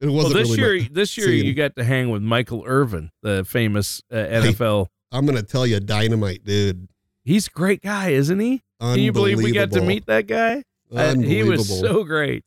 it 0.00 0.08
wasn't 0.08 0.34
this 0.34 0.56
really. 0.56 0.80
year, 0.80 0.88
this 0.90 1.16
year 1.18 1.26
scene. 1.28 1.44
you 1.44 1.54
got 1.54 1.76
to 1.76 1.84
hang 1.84 2.10
with 2.10 2.22
Michael 2.22 2.64
Irvin, 2.66 3.10
the 3.22 3.44
famous 3.44 4.02
uh, 4.10 4.16
NFL. 4.16 4.86
I'm 5.12 5.26
gonna 5.26 5.42
tell 5.42 5.66
you, 5.66 5.80
dynamite, 5.80 6.44
dude. 6.44 6.88
He's 7.24 7.46
a 7.46 7.50
great 7.50 7.82
guy, 7.82 8.10
isn't 8.10 8.40
he? 8.40 8.62
Can 8.80 8.98
you 8.98 9.12
believe 9.12 9.38
we 9.38 9.52
got 9.52 9.70
to 9.72 9.82
meet 9.82 10.06
that 10.06 10.26
guy? 10.26 10.64
Uh, 10.94 11.14
he 11.16 11.42
was 11.42 11.68
so 11.80 12.02
great. 12.04 12.44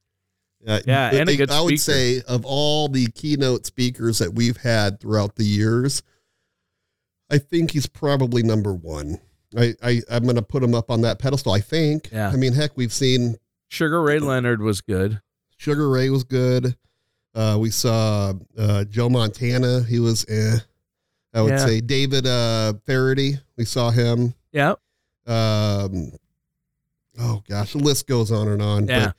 Yeah, 0.65 0.79
Yeah, 0.87 1.13
and 1.15 1.29
a 1.29 1.33
I- 1.33 1.35
good 1.35 1.51
I 1.51 1.61
would 1.61 1.79
speaker. 1.79 1.97
say 1.99 2.21
of 2.27 2.43
all 2.45 2.87
the 2.87 3.07
keynote 3.11 3.65
speakers 3.65 4.19
that 4.19 4.33
we've 4.33 4.57
had 4.57 4.99
throughout 4.99 5.35
the 5.35 5.43
years, 5.45 6.01
I 7.33 7.37
think 7.39 7.71
he's 7.71 7.87
probably 7.87 8.43
number 8.43 8.73
one. 8.73 9.19
I, 9.57 9.73
I 9.83 10.01
I'm 10.09 10.23
going 10.23 10.35
to 10.35 10.41
put 10.41 10.63
him 10.63 10.75
up 10.75 10.89
on 10.91 11.01
that 11.01 11.19
pedestal. 11.19 11.51
I 11.51 11.59
think. 11.61 12.09
Yeah. 12.11 12.29
I 12.29 12.35
mean, 12.35 12.53
heck, 12.53 12.77
we've 12.77 12.93
seen 12.93 13.37
Sugar 13.69 14.01
Ray 14.01 14.19
Leonard 14.19 14.61
was 14.61 14.81
good. 14.81 15.19
Sugar 15.57 15.89
Ray 15.89 16.09
was 16.09 16.23
good. 16.23 16.75
Uh, 17.35 17.57
we 17.59 17.71
saw 17.71 18.33
uh, 18.57 18.83
Joe 18.85 19.09
Montana. 19.09 19.83
He 19.83 19.99
was. 19.99 20.25
Eh. 20.29 20.57
I 21.33 21.41
would 21.41 21.51
Yeah. 21.53 21.65
say 21.65 21.81
David 21.81 22.27
uh, 22.27 22.73
Faraday. 22.85 23.39
We 23.57 23.65
saw 23.65 23.89
him. 23.89 24.35
Yeah. 24.51 24.75
Um, 25.25 26.11
oh 27.19 27.41
gosh, 27.49 27.73
the 27.73 27.79
list 27.79 28.07
goes 28.07 28.31
on 28.31 28.47
and 28.47 28.61
on. 28.61 28.87
Yeah. 28.87 29.05
But 29.07 29.15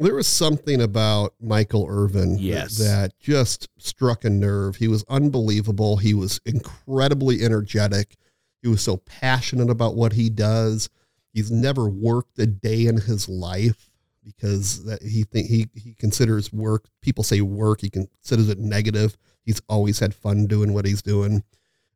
there 0.00 0.14
was 0.14 0.26
something 0.26 0.80
about 0.80 1.34
Michael 1.40 1.86
Irvin 1.88 2.36
Yes. 2.38 2.78
that 2.78 3.18
just 3.20 3.68
struck 3.78 4.24
a 4.24 4.30
nerve. 4.30 4.76
He 4.76 4.88
was 4.88 5.04
unbelievable. 5.08 5.98
He 5.98 6.14
was 6.14 6.40
incredibly 6.46 7.44
energetic. 7.44 8.16
He 8.62 8.68
was 8.68 8.82
so 8.82 8.96
passionate 8.98 9.70
about 9.70 9.94
what 9.96 10.14
he 10.14 10.28
does. 10.30 10.88
He's 11.32 11.50
never 11.50 11.88
worked 11.88 12.38
a 12.38 12.46
day 12.46 12.86
in 12.86 12.98
his 13.00 13.28
life 13.28 13.90
because 14.24 14.84
that 14.84 15.02
he 15.02 15.22
think 15.24 15.48
he 15.48 15.68
he 15.74 15.94
considers 15.94 16.52
work. 16.52 16.86
People 17.00 17.24
say 17.24 17.40
work. 17.40 17.80
He 17.80 17.90
considers 17.90 18.48
it 18.48 18.58
negative. 18.58 19.16
He's 19.44 19.62
always 19.68 19.98
had 19.98 20.14
fun 20.14 20.46
doing 20.46 20.74
what 20.74 20.84
he's 20.84 21.02
doing, 21.02 21.42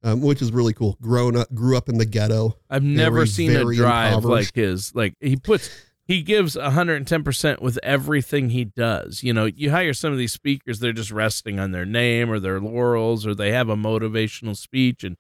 um, 0.03 0.21
which 0.23 0.41
is 0.41 0.53
really 0.53 0.73
cool. 0.73 0.97
Grown 1.03 1.37
up, 1.37 1.53
grew 1.55 1.77
up 1.77 1.89
in 1.89 1.99
the 1.99 2.07
ghetto. 2.07 2.57
I've 2.71 2.83
never 2.83 3.17
Very, 3.17 3.29
seen 3.29 3.57
a 3.57 3.65
drive 3.75 4.25
like 4.25 4.55
his. 4.55 4.95
Like 4.95 5.15
he 5.21 5.37
puts, 5.37 5.69
he 6.07 6.23
gives 6.23 6.55
110% 6.57 7.61
with 7.63 7.79
everything 7.83 8.51
he 8.51 8.65
does. 8.65 9.23
You 9.23 9.33
know, 9.33 9.47
you 9.47 9.71
hire 9.71 9.95
some 9.95 10.13
of 10.13 10.19
these 10.19 10.33
speakers, 10.33 10.79
they're 10.81 10.93
just 10.93 11.11
resting 11.11 11.59
on 11.59 11.71
their 11.73 11.87
name 11.87 12.31
or 12.31 12.39
their 12.39 12.61
laurels, 12.61 13.27
or 13.27 13.35
they 13.35 13.53
have 13.53 13.69
a 13.69 13.77
motivational 13.77 14.57
speech 14.57 15.03
and 15.03 15.17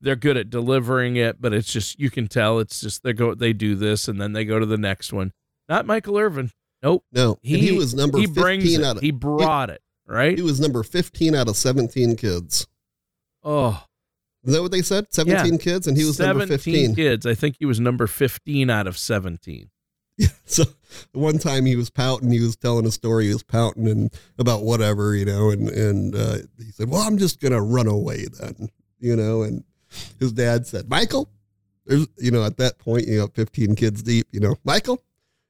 they're 0.00 0.16
good 0.16 0.36
at 0.36 0.50
delivering 0.50 1.16
it, 1.16 1.40
but 1.40 1.52
it's 1.52 1.72
just, 1.72 1.98
you 2.00 2.10
can 2.10 2.26
tell 2.28 2.58
it's 2.58 2.80
just, 2.80 3.02
they 3.02 3.12
go, 3.12 3.34
they 3.34 3.52
do 3.52 3.74
this 3.76 4.08
and 4.08 4.20
then 4.20 4.32
they 4.32 4.44
go 4.44 4.58
to 4.58 4.66
the 4.66 4.78
next 4.78 5.12
one. 5.12 5.32
Not 5.68 5.86
Michael 5.86 6.18
Irvin. 6.18 6.50
Nope. 6.82 7.04
No, 7.12 7.38
and 7.44 7.62
he, 7.62 7.70
was 7.76 7.94
number 7.94 8.18
he 8.18 8.26
15 8.26 8.42
brings 8.42 8.74
it. 8.74 8.82
out 8.82 8.96
of 8.96 9.02
he 9.02 9.12
brought 9.12 9.70
it, 9.70 9.80
right? 10.06 10.36
he 10.36 10.42
was 10.42 10.58
number 10.58 10.82
15 10.82 11.34
out 11.36 11.46
of 11.48 11.56
17 11.56 12.16
kids. 12.16 12.66
oh, 13.44 13.84
Is 14.44 14.54
that 14.54 14.62
what 14.62 14.72
they 14.72 14.82
said? 14.82 15.06
17 15.12 15.58
kids 15.58 15.86
and 15.86 15.96
he 15.96 16.04
was 16.04 16.18
number 16.18 16.46
15. 16.46 16.96
kids. 16.96 17.24
I 17.26 17.34
think 17.34 17.56
he 17.60 17.66
was 17.66 17.78
number 17.78 18.08
15 18.08 18.70
out 18.70 18.88
of 18.88 18.98
17. 18.98 19.70
So 20.44 20.64
one 21.12 21.38
time 21.38 21.64
he 21.64 21.76
was 21.76 21.88
pouting, 21.88 22.30
he 22.30 22.40
was 22.40 22.56
telling 22.56 22.84
a 22.84 22.90
story, 22.90 23.28
he 23.28 23.32
was 23.32 23.42
pouting 23.42 23.88
and 23.88 24.12
about 24.38 24.64
whatever, 24.64 25.14
you 25.14 25.24
know, 25.24 25.48
and 25.50 25.68
and 25.70 26.14
uh, 26.14 26.38
he 26.58 26.70
said, 26.72 26.90
"Well, 26.90 27.00
I'm 27.00 27.16
just 27.16 27.40
going 27.40 27.52
to 27.52 27.60
run 27.62 27.86
away 27.86 28.26
then." 28.38 28.68
You 29.00 29.16
know, 29.16 29.42
and 29.42 29.64
his 30.18 30.32
dad 30.32 30.66
said, 30.66 30.90
"Michael, 30.90 31.30
there's 31.86 32.06
you 32.18 32.30
know, 32.30 32.44
at 32.44 32.58
that 32.58 32.78
point, 32.78 33.08
you 33.08 33.18
know, 33.18 33.28
15 33.28 33.74
kids 33.76 34.02
deep, 34.02 34.28
you 34.30 34.40
know, 34.40 34.56
Michael, 34.64 35.02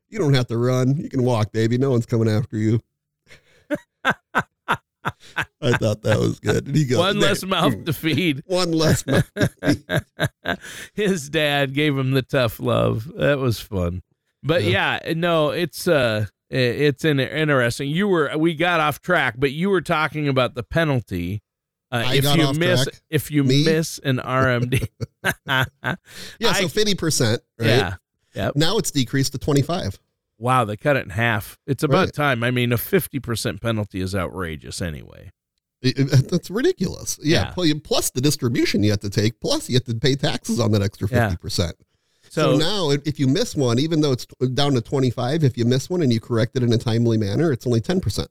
you 0.08 0.20
don't 0.20 0.34
have 0.34 0.46
to 0.48 0.56
run. 0.56 0.96
You 0.96 1.08
can 1.08 1.24
walk, 1.24 1.50
baby. 1.50 1.78
No 1.78 1.90
one's 1.90 2.06
coming 2.06 2.28
after 2.28 2.56
you." 2.56 2.80
I 5.60 5.76
thought 5.76 6.02
that 6.02 6.18
was 6.18 6.40
good. 6.40 6.66
And 6.66 6.76
he 6.76 6.84
goes, 6.84 6.98
One 6.98 7.18
less 7.18 7.44
mouth 7.44 7.84
to 7.84 7.92
feed. 7.92 8.42
One 8.46 8.72
less 8.72 9.06
mouth. 9.06 9.30
His 10.94 11.28
dad 11.28 11.74
gave 11.74 11.96
him 11.96 12.12
the 12.12 12.22
tough 12.22 12.60
love. 12.60 13.10
That 13.16 13.38
was 13.38 13.60
fun. 13.60 14.02
But 14.42 14.64
Yeah. 14.64 14.99
yeah, 15.04 15.12
no, 15.14 15.50
it's 15.50 15.87
uh 15.88 16.26
it's 16.50 17.04
in, 17.04 17.18
interesting. 17.20 17.88
You 17.88 18.08
were 18.08 18.30
we 18.37 18.54
got 18.54 18.80
off 18.80 19.00
track, 19.00 19.37
but 19.38 19.52
you 19.52 19.70
were 19.70 19.80
talking 19.80 20.28
about 20.28 20.54
the 20.54 20.62
penalty. 20.62 21.42
Uh, 21.90 22.04
I 22.06 22.14
if 22.16 22.25
you 22.37 22.52
miss 22.54 22.84
track. 22.84 23.00
if 23.11 23.30
you 23.30 23.44
Me? 23.44 23.64
miss 23.64 23.99
an 24.00 24.18
RMD. 24.18 24.87
Yeah, 26.38 26.52
so 26.54 26.68
fifty 26.68 26.94
percent, 26.94 27.40
right? 27.58 27.94
Yeah. 28.34 28.50
Now 28.54 28.78
it's 28.78 28.90
decreased 28.90 29.32
to 29.32 29.38
twenty 29.38 29.62
five. 29.62 29.99
Wow, 30.38 30.64
they 30.64 30.76
cut 30.76 30.96
it 30.96 31.04
in 31.04 31.11
half. 31.11 31.58
It's 31.66 31.82
about 31.84 32.06
Right. 32.06 32.12
time. 32.14 32.42
I 32.42 32.50
mean, 32.50 32.72
a 32.72 32.76
50% 32.76 33.61
penalty 33.61 34.00
is 34.00 34.12
outrageous 34.12 34.82
anyway. 34.82 35.30
That's 35.82 36.50
ridiculous. 36.50 37.16
Yeah. 37.22 37.54
Yeah. 37.56 37.75
Plus 37.84 38.11
the 38.11 38.20
distribution 38.20 38.82
you 38.82 38.90
have 38.90 38.99
to 39.00 39.11
take. 39.11 39.38
Plus 39.40 39.68
you 39.68 39.76
have 39.76 39.84
to 39.84 39.94
pay 39.94 40.16
taxes 40.16 40.58
on 40.58 40.72
that 40.72 40.82
extra 40.82 41.06
Yeah. 41.08 41.28
fifty 41.28 41.40
percent. 41.40 41.76
So, 42.32 42.52
So, 42.52 42.56
now, 42.56 42.88
if 43.04 43.20
you 43.20 43.26
miss 43.28 43.54
one, 43.54 43.78
even 43.78 44.00
though 44.00 44.12
it's 44.12 44.24
down 44.54 44.72
to 44.72 44.80
twenty 44.80 45.10
five, 45.10 45.44
if 45.44 45.58
you 45.58 45.66
miss 45.66 45.90
one 45.90 46.00
and 46.00 46.10
you 46.10 46.18
correct 46.18 46.56
it 46.56 46.62
in 46.62 46.72
a 46.72 46.78
timely 46.78 47.18
manner, 47.18 47.52
it's 47.52 47.66
only 47.66 47.80
ten 47.82 48.00
percent. 48.00 48.30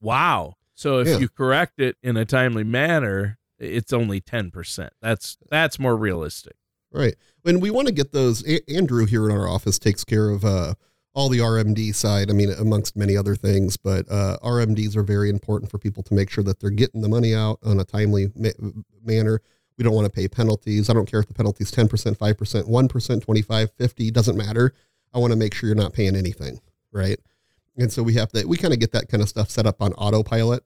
wow. 0.00 0.54
So 0.74 0.98
if 0.98 1.06
Yeah. 1.06 1.18
you 1.18 1.28
correct 1.28 1.78
it 1.78 1.96
in 2.02 2.16
a 2.16 2.24
timely 2.24 2.64
manner, 2.64 3.38
it's 3.58 3.92
only 3.92 4.20
10%. 4.20 4.88
That's 5.00 5.36
that's 5.48 5.78
more 5.78 5.96
realistic. 5.96 6.54
Right. 6.90 7.14
And 7.44 7.62
we 7.62 7.70
want 7.70 7.86
to 7.86 7.94
get 7.94 8.10
those, 8.10 8.44
A- 8.48 8.68
Andrew 8.68 9.06
here 9.06 9.28
in 9.28 9.36
our 9.36 9.46
office 9.46 9.78
takes 9.78 10.02
care 10.02 10.30
of 10.30 10.44
uh, 10.44 10.74
all 11.14 11.28
the 11.28 11.38
RMD 11.38 11.94
side. 11.94 12.30
I 12.30 12.32
mean, 12.32 12.50
amongst 12.50 12.96
many 12.96 13.16
other 13.16 13.36
things, 13.36 13.76
but 13.76 14.10
uh, 14.10 14.38
RMDs 14.42 14.96
are 14.96 15.02
very 15.04 15.30
important 15.30 15.70
for 15.70 15.78
people 15.78 16.02
to 16.04 16.14
make 16.14 16.30
sure 16.30 16.42
that 16.42 16.58
they're 16.58 16.70
getting 16.70 17.02
the 17.02 17.08
money 17.08 17.32
out 17.34 17.58
on 17.62 17.78
a 17.78 17.84
timely 17.84 18.32
ma- 18.34 18.48
manner. 19.04 19.40
We 19.76 19.84
don't 19.84 19.94
want 19.94 20.06
to 20.06 20.12
pay 20.12 20.28
penalties. 20.28 20.90
I 20.90 20.92
don't 20.92 21.10
care 21.10 21.20
if 21.20 21.26
the 21.26 21.34
penalty 21.34 21.64
is 21.64 21.72
10%, 21.72 21.88
5%, 21.88 22.62
1%, 22.68 23.22
25, 23.22 23.70
50, 23.72 24.10
doesn't 24.10 24.36
matter. 24.36 24.74
I 25.14 25.18
want 25.18 25.32
to 25.32 25.36
make 25.36 25.54
sure 25.54 25.68
you're 25.68 25.76
not 25.76 25.92
paying 25.92 26.16
anything. 26.16 26.60
Right. 26.92 27.18
And 27.76 27.90
so 27.90 28.02
we 28.02 28.14
have 28.14 28.30
to, 28.32 28.44
we 28.46 28.56
kind 28.56 28.74
of 28.74 28.80
get 28.80 28.92
that 28.92 29.08
kind 29.08 29.22
of 29.22 29.28
stuff 29.28 29.50
set 29.50 29.66
up 29.66 29.80
on 29.80 29.92
autopilot. 29.94 30.62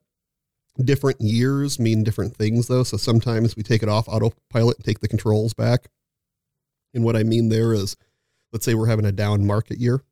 Different 0.78 1.20
years 1.20 1.78
mean 1.78 2.04
different 2.04 2.36
things 2.36 2.66
though. 2.66 2.82
So 2.82 2.96
sometimes 2.96 3.56
we 3.56 3.62
take 3.62 3.82
it 3.82 3.88
off 3.88 4.08
autopilot 4.08 4.76
and 4.76 4.84
take 4.84 5.00
the 5.00 5.08
controls 5.08 5.54
back. 5.54 5.86
And 6.92 7.04
what 7.04 7.16
I 7.16 7.22
mean 7.22 7.48
there 7.48 7.72
is, 7.72 7.96
let's 8.52 8.64
say 8.64 8.75
we're 8.75 8.88
having 8.88 9.06
a 9.06 9.12
down 9.12 9.46
market 9.46 9.78
year. 9.78 10.02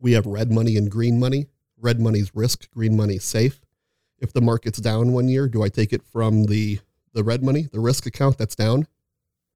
We 0.00 0.12
have 0.12 0.26
red 0.26 0.50
money 0.50 0.76
and 0.76 0.90
green 0.90 1.18
money. 1.20 1.46
Red 1.78 2.00
money's 2.00 2.34
risk, 2.34 2.70
green 2.70 2.96
money's 2.96 3.24
safe. 3.24 3.60
If 4.18 4.32
the 4.32 4.40
market's 4.40 4.78
down 4.78 5.12
one 5.12 5.28
year, 5.28 5.46
do 5.46 5.62
I 5.62 5.68
take 5.68 5.92
it 5.92 6.02
from 6.02 6.44
the 6.44 6.80
the 7.16 7.24
red 7.24 7.42
money, 7.42 7.66
the 7.72 7.80
risk 7.80 8.06
account 8.06 8.38
that's 8.38 8.54
down? 8.54 8.86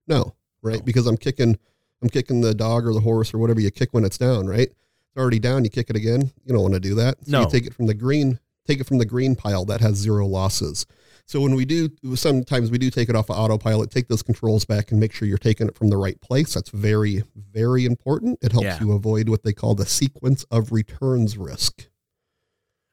No, 0.09 0.35
right? 0.62 0.85
Because 0.85 1.07
I'm 1.07 1.17
kicking 1.17 1.59
I'm 2.02 2.09
kicking 2.09 2.40
the 2.40 2.55
dog 2.55 2.87
or 2.87 2.95
the 2.95 3.00
horse 3.00 3.35
or 3.35 3.38
whatever 3.38 3.61
you 3.61 3.71
kick 3.71 3.90
when 3.93 4.05
it's 4.07 4.17
down, 4.17 4.47
right? 4.49 4.69
It's 4.71 5.17
already 5.19 5.38
down, 5.38 5.64
you 5.64 5.71
kick 5.71 5.90
it 5.90 5.97
again. 5.97 6.33
You 6.45 6.55
don't 6.55 6.62
want 6.62 6.73
to 6.75 6.81
do 6.81 6.95
that. 6.95 7.19
So 7.26 7.31
No. 7.33 7.40
you 7.43 7.50
take 7.50 7.67
it 7.67 7.75
from 7.75 7.87
the 7.88 7.95
green, 7.95 8.40
take 8.67 8.81
it 8.81 8.87
from 8.87 8.97
the 8.97 9.05
green 9.05 9.37
pile 9.37 9.67
that 9.67 9.83
has 9.83 9.97
zero 9.97 10.26
losses. 10.26 10.87
So 11.26 11.43
when 11.43 11.55
we 11.55 11.67
do, 11.67 11.90
sometimes 12.14 12.71
we 12.71 12.79
do 12.79 12.88
take 12.90 13.11
it 13.11 13.14
off 13.14 13.29
of 13.29 13.37
autopilot, 13.38 13.90
take 13.90 14.09
those 14.09 14.23
controls 14.23 14.64
back 14.64 14.90
and 14.90 14.99
make 14.99 15.12
sure 15.12 15.29
you're 15.29 15.37
taking 15.37 15.69
it 15.69 15.76
from 15.76 15.88
the 15.90 15.99
right 15.99 16.19
place. 16.23 16.55
That's 16.55 16.71
very, 16.71 17.23
very 17.37 17.85
important. 17.85 18.38
It 18.40 18.52
helps 18.52 18.64
Yeah. 18.64 18.81
you 18.81 18.93
avoid 18.93 19.29
what 19.29 19.43
they 19.43 19.52
call 19.52 19.75
the 19.75 19.85
sequence 19.87 20.45
of 20.50 20.73
returns 20.73 21.37
risk. 21.37 21.87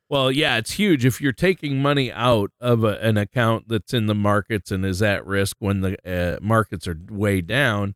Well, 0.10 0.32
yeah, 0.32 0.58
it's 0.58 0.74
huge. 0.74 1.06
If 1.06 1.20
you're 1.20 1.34
taking 1.34 1.82
money 1.82 2.12
out 2.12 2.52
of 2.62 2.84
a, 2.84 2.98
an 3.00 3.18
account 3.18 3.68
that's 3.68 3.94
in 3.94 4.06
the 4.06 4.16
markets 4.16 4.72
and 4.72 4.86
is 4.86 5.02
at 5.02 5.26
risk 5.26 5.58
when 5.60 5.82
the 5.82 5.98
uh, 6.10 6.40
markets 6.42 6.88
are 6.88 6.98
way 7.10 7.42
down, 7.42 7.96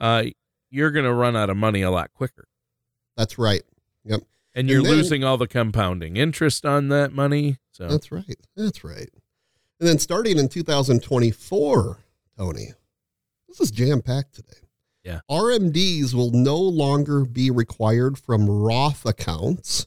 uh, 0.00 0.24
you're 0.70 0.92
going 0.92 1.04
to 1.04 1.12
run 1.12 1.36
out 1.36 1.50
of 1.50 1.56
money 1.56 1.82
a 1.82 1.90
lot 1.90 2.12
quicker. 2.14 2.46
That's 3.16 3.38
right. 3.38 3.62
Yep. 4.04 4.20
And 4.54 4.68
you're 4.68 4.82
then- 4.82 4.92
losing 4.92 5.24
all 5.24 5.36
the 5.36 5.48
compounding 5.48 6.16
interest 6.16 6.64
on 6.64 6.88
that 6.88 7.12
money. 7.12 7.58
So, 7.72 7.88
That's 7.88 8.12
right. 8.12 8.38
That's 8.56 8.84
right. 8.84 9.08
And 9.80 9.88
then 9.88 9.98
starting 9.98 10.38
in 10.38 10.48
2024, 10.48 11.98
Tony, 12.36 12.72
this 13.48 13.60
is 13.60 13.70
jam 13.70 14.02
packed 14.02 14.34
today. 14.34 14.58
Yeah. 15.04 15.20
RMDs 15.30 16.12
will 16.14 16.32
no 16.32 16.56
longer 16.56 17.24
be 17.24 17.50
required 17.50 18.18
from 18.18 18.48
Roth 18.48 19.06
accounts 19.06 19.86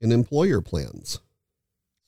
in 0.00 0.12
employer 0.12 0.60
plans. 0.60 1.20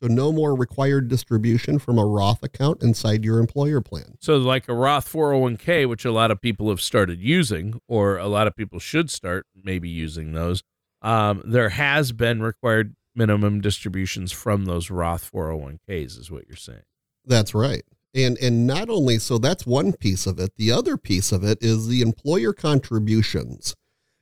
So 0.01 0.07
no 0.07 0.31
more 0.31 0.55
required 0.55 1.09
distribution 1.09 1.81
from 1.81 1.99
a 1.99 2.07
Roth 2.07 2.43
account 2.45 2.83
inside 2.83 3.25
your 3.25 3.41
employer 3.41 3.81
plan. 3.81 4.17
so 4.21 4.37
like 4.37 4.69
a 4.69 4.75
Roth 4.75 5.13
401k, 5.13 5.89
which 5.89 6.05
a 6.05 6.13
lot 6.13 6.31
of 6.31 6.41
people 6.41 6.69
have 6.69 6.81
started 6.81 7.21
using, 7.21 7.81
or 7.89 8.17
a 8.17 8.29
lot 8.29 8.47
of 8.47 8.55
people 8.55 8.79
should 8.79 9.11
start 9.11 9.47
maybe 9.65 9.89
using 9.89 10.33
those. 10.33 10.63
Um, 11.03 11.43
there 11.45 11.71
has 11.71 12.13
been 12.13 12.43
required 12.43 12.95
minimum 13.15 13.61
distributions 13.61 14.31
from 14.31 14.67
those 14.67 14.89
Roth 14.89 15.31
401ks, 15.33 16.19
is 16.19 16.31
what 16.31 16.47
you're 16.47 16.57
saying. 16.57 16.83
That's 17.25 17.55
right. 17.55 17.83
And 18.15 18.39
and 18.39 18.67
not 18.67 18.89
only 18.89 19.19
so 19.19 19.37
that's 19.39 19.67
one 19.67 19.93
piece 19.93 20.27
of 20.27 20.39
it. 20.39 20.57
The 20.57 20.73
other 20.73 20.97
piece 20.97 21.31
of 21.31 21.45
it 21.45 21.59
is 21.61 21.89
the 21.89 22.01
employer 22.01 22.53
contributions. 22.53 23.75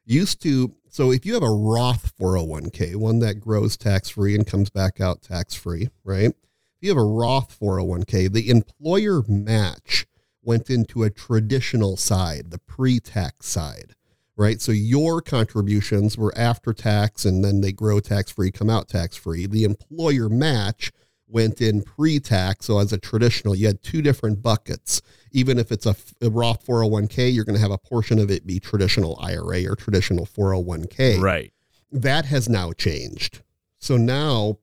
Used 0.05 0.42
to 0.42 0.74
so 0.96 1.12
if 1.12 1.26
you 1.26 1.35
have 1.35 1.42
a 1.42 1.50
Roth 1.50 2.16
401k, 2.18 2.96
one 2.96 3.18
that 3.18 3.38
grows 3.38 3.76
tax 3.76 4.09
free 4.09 4.35
and 4.35 4.46
comes 4.46 4.70
back 4.70 4.98
out 4.98 5.20
tax 5.20 5.52
free, 5.52 5.90
right? 6.04 6.30
If 6.30 6.78
you 6.80 6.88
have 6.88 6.96
a 6.96 7.04
Roth 7.04 7.54
401k, 7.61 8.32
the 8.32 8.48
employer 8.48 9.22
match 9.28 10.06
went 10.42 10.70
into 10.70 11.02
a 11.02 11.11
traditional 11.11 11.98
side, 11.98 12.50
the 12.50 12.61
pre-tax 12.61 13.44
side, 13.44 13.94
right? 14.38 14.59
So 14.59 14.72
your 14.72 15.20
contributions 15.20 16.16
were 16.16 16.32
after 16.35 16.72
tax 16.72 17.26
and 17.26 17.44
then 17.44 17.61
they 17.61 17.72
grow 17.72 18.00
tax 18.00 18.32
free, 18.32 18.50
come 18.50 18.70
out 18.70 18.88
tax 18.88 19.16
free. 19.16 19.44
The 19.44 19.64
employer 19.64 20.30
match 20.30 20.92
went 21.29 21.61
in 21.61 21.83
pre-tax. 21.83 22.67
So 22.67 22.79
as 22.79 22.93
a 22.93 22.99
traditional, 22.99 23.55
you 23.55 23.67
had 23.67 23.83
two 23.83 24.03
different 24.03 24.43
buckets. 24.43 25.03
Even 25.33 25.59
if 25.59 25.73
it's 25.73 25.87
a, 25.87 25.97
a 26.23 26.31
Roth 26.31 26.65
401k, 26.67 27.35
you're 27.35 27.45
going 27.45 27.57
to 27.57 27.61
have 27.61 27.71
a 27.71 27.79
portion 27.79 28.19
of 28.19 28.31
it 28.31 28.47
be 28.47 28.61
traditional 28.61 29.19
IRA 29.21 29.65
or 29.67 29.77
traditional 29.77 30.27
401k. 30.27 31.21
Right. 31.21 31.53
That 31.91 32.27
has 32.27 32.49
now 32.49 32.73
changed. 32.73 33.43
So 33.79 33.97
now 33.97 34.59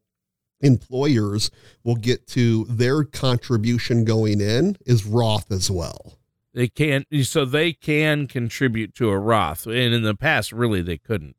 employers 0.61 1.51
will 1.83 1.95
get 1.95 2.25
to 2.27 2.65
their 2.65 3.03
contribution 3.03 4.05
going 4.05 4.41
in 4.41 4.77
is 4.85 5.05
Roth 5.05 5.51
as 5.51 5.69
well. 5.69 6.17
They 6.53 6.67
can 6.67 7.05
so 7.23 7.45
they 7.45 7.73
can 7.73 8.27
contribute 8.27 8.93
to 8.95 9.09
a 9.09 9.17
Roth, 9.17 9.65
and 9.65 9.93
in 9.93 10.03
the 10.03 10.15
past, 10.15 10.51
really 10.51 10.83
they 10.83 10.99
couldn't. 10.99 11.35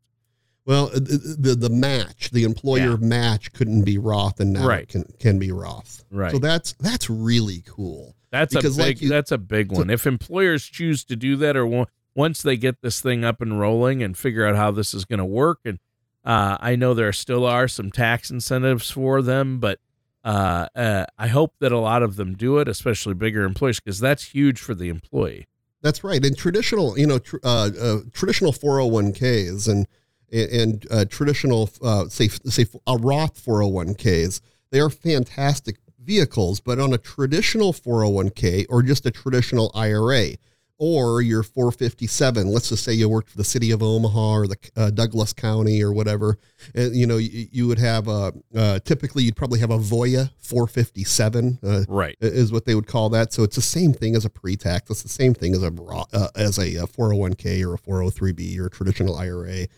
Well, 0.67 0.87
the 0.89 1.37
the, 1.39 1.55
the 1.55 1.69
match, 1.71 2.31
the 2.31 2.45
employer 2.45 2.93
Yeah. 2.93 2.97
match 3.07 3.53
couldn't 3.53 3.83
be 3.83 3.99
Roth 3.99 4.41
and 4.41 4.53
now 4.55 4.67
Right. 4.67 4.89
can 4.89 5.05
can 5.19 5.39
be 5.39 5.53
Roth. 5.53 6.05
Right. 6.11 6.33
So 6.33 6.39
that's 6.39 6.73
that's 6.81 7.11
really 7.11 7.63
cool. 7.67 8.15
That's 8.31 8.55
a 8.55 8.63
big. 8.63 8.77
like 8.79 9.03
you- 9.03 9.09
that's 9.09 9.31
a 9.33 9.39
big 9.39 9.71
one. 9.73 9.91
if 9.91 10.07
employers 10.07 10.65
choose 10.65 11.05
to 11.05 11.17
do 11.17 11.37
that, 11.37 11.57
or 11.57 11.87
once 12.17 12.43
they 12.43 12.57
get 12.57 12.81
this 12.83 13.01
thing 13.01 13.25
up 13.25 13.41
and 13.41 13.61
rolling 13.61 14.03
and 14.03 14.17
figure 14.17 14.47
out 14.47 14.57
how 14.57 14.71
this 14.71 14.95
is 14.95 15.05
going 15.05 15.19
to 15.19 15.25
work, 15.25 15.61
and 15.65 15.79
uh, 16.25 16.57
I 16.61 16.75
know 16.77 16.95
there 16.95 17.13
still 17.13 17.45
are 17.45 17.69
some 17.69 17.91
tax 17.93 18.31
incentives 18.31 18.91
for 18.91 19.21
them, 19.21 19.59
but 19.61 19.79
uh, 20.25 20.69
uh, 20.75 21.05
I 21.19 21.29
hope 21.29 21.53
that 21.61 21.71
a 21.71 21.79
lot 21.79 22.03
of 22.03 22.17
them 22.17 22.35
do 22.35 22.57
it, 22.59 22.67
especially 22.69 23.13
bigger 23.15 23.45
employers, 23.45 23.79
because 23.79 24.01
that's 24.01 24.25
huge 24.25 24.59
for 24.59 24.75
the 24.75 24.89
employee. 24.89 25.47
That's 25.83 26.03
right. 26.03 26.25
And 26.25 26.35
traditional, 26.37 26.99
you 26.99 27.07
know, 27.07 27.19
tr- 27.19 27.37
uh, 27.45 27.71
uh, 27.79 27.99
traditional 28.15 28.53
401ks 28.53 29.69
and 29.69 29.87
and 30.35 30.87
uh, 30.91 31.05
traditional, 31.07 31.71
uh, 31.83 32.09
say, 32.09 32.29
say 32.29 32.67
a 32.87 32.97
Roth 32.97 33.43
401ks, 33.45 34.41
they 34.71 34.81
are 34.81 34.91
fantastic 34.91 35.77
vehicles. 36.03 36.61
But 36.61 36.79
on 36.79 36.93
a 36.93 36.99
traditional 36.99 37.73
401k 37.73 38.67
or 38.69 38.83
just 38.83 39.07
a 39.07 39.11
traditional 39.11 39.71
IRA 39.75 40.31
or 40.77 41.23
your 41.23 41.45
457, 41.45 42.49
let's 42.49 42.69
just 42.71 42.83
say 42.83 42.93
you 42.93 43.09
worked 43.09 43.31
for 43.31 43.37
the 43.37 43.45
city 43.45 43.71
of 43.71 43.81
Omaha 43.81 44.33
or 44.35 44.47
the 44.49 44.57
uh, 44.77 44.91
Douglas 44.91 45.33
County 45.33 45.81
or 45.81 45.93
whatever, 45.93 46.37
and 46.75 46.97
you 46.97 47.07
know, 47.07 47.17
you, 47.17 47.47
you 47.53 47.69
would 47.69 47.79
have 47.79 48.09
a 48.09 48.33
uh, 48.57 48.81
typically 48.81 49.23
you'd 49.23 49.37
probably 49.37 49.61
have 49.61 49.71
a 49.71 49.79
Voya 49.79 50.31
457. 50.39 51.61
Uh, 51.63 51.85
Right. 51.89 52.17
is 52.21 52.51
what 52.51 52.65
they 52.65 52.75
would 52.75 52.89
call 52.89 53.09
that. 53.11 53.33
So 53.33 53.45
it's 53.45 53.55
the 53.57 53.63
same 53.63 53.93
thing 53.93 54.17
as 54.17 54.25
a 54.25 54.31
pre-tax. 54.31 54.91
It's 54.91 55.03
the 55.05 55.09
same 55.09 55.33
thing 55.33 55.55
as 55.55 55.63
a 55.63 55.73
uh, 56.13 56.29
as 56.35 56.59
a, 56.59 56.83
uh 56.83 56.87
401k 56.87 57.65
or 57.65 57.75
a 57.75 57.79
403b 57.79 58.59
or 58.59 58.67
a 58.67 58.71
traditional 58.71 59.17
IRA. 59.17 59.69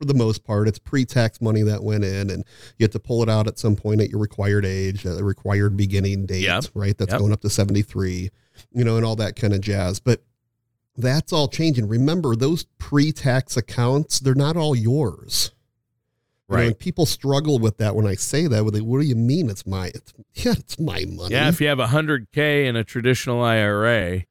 For 0.00 0.06
the 0.06 0.14
most 0.14 0.42
part, 0.44 0.66
it's 0.66 0.78
pre-tax 0.78 1.40
money 1.40 1.62
that 1.62 1.82
went 1.84 2.04
in, 2.04 2.28
and 2.30 2.44
you 2.78 2.84
have 2.84 2.90
to 2.92 2.98
pull 2.98 3.22
it 3.22 3.28
out 3.28 3.46
at 3.46 3.58
some 3.58 3.76
point 3.76 4.00
at 4.00 4.10
your 4.10 4.18
required 4.20 4.64
age, 4.64 5.06
uh, 5.06 5.14
the 5.14 5.22
required 5.24 5.76
beginning 5.76 6.26
date, 6.26 6.42
Yep. 6.42 6.64
right? 6.74 6.98
That's 6.98 7.12
Yep. 7.12 7.20
going 7.20 7.32
up 7.32 7.40
to 7.42 7.50
73, 7.50 8.30
you 8.72 8.84
know, 8.84 8.96
and 8.96 9.06
all 9.06 9.14
that 9.16 9.36
kind 9.36 9.52
of 9.54 9.60
jazz. 9.60 10.00
But 10.00 10.24
that's 10.96 11.32
all 11.32 11.46
changing. 11.48 11.86
Remember, 11.86 12.34
those 12.34 12.66
pre-tax 12.78 13.56
accounts, 13.56 14.18
they're 14.18 14.34
not 14.34 14.56
all 14.56 14.74
yours. 14.74 15.52
You 16.48 16.56
know, 16.56 16.60
Right. 16.62 16.66
and 16.68 16.78
people 16.78 17.06
struggle 17.06 17.58
with 17.60 17.78
that 17.78 17.94
when 17.96 18.06
I 18.06 18.16
say 18.16 18.46
that. 18.48 18.64
With 18.64 18.78
what 18.80 19.00
do 19.00 19.06
you 19.06 19.14
mean? 19.16 19.48
It's 19.48 19.64
my, 19.66 19.86
it's, 19.94 20.12
yeah, 20.34 20.52
it's 20.58 20.78
my 20.78 21.04
money. 21.08 21.34
Yeah. 21.34 21.48
If 21.48 21.60
you 21.60 21.68
have 21.68 21.78
a 21.78 21.86
hundred 21.86 22.26
k 22.32 22.66
in 22.66 22.74
a 22.76 22.82
traditional 22.84 23.40
IRA, 23.42 24.24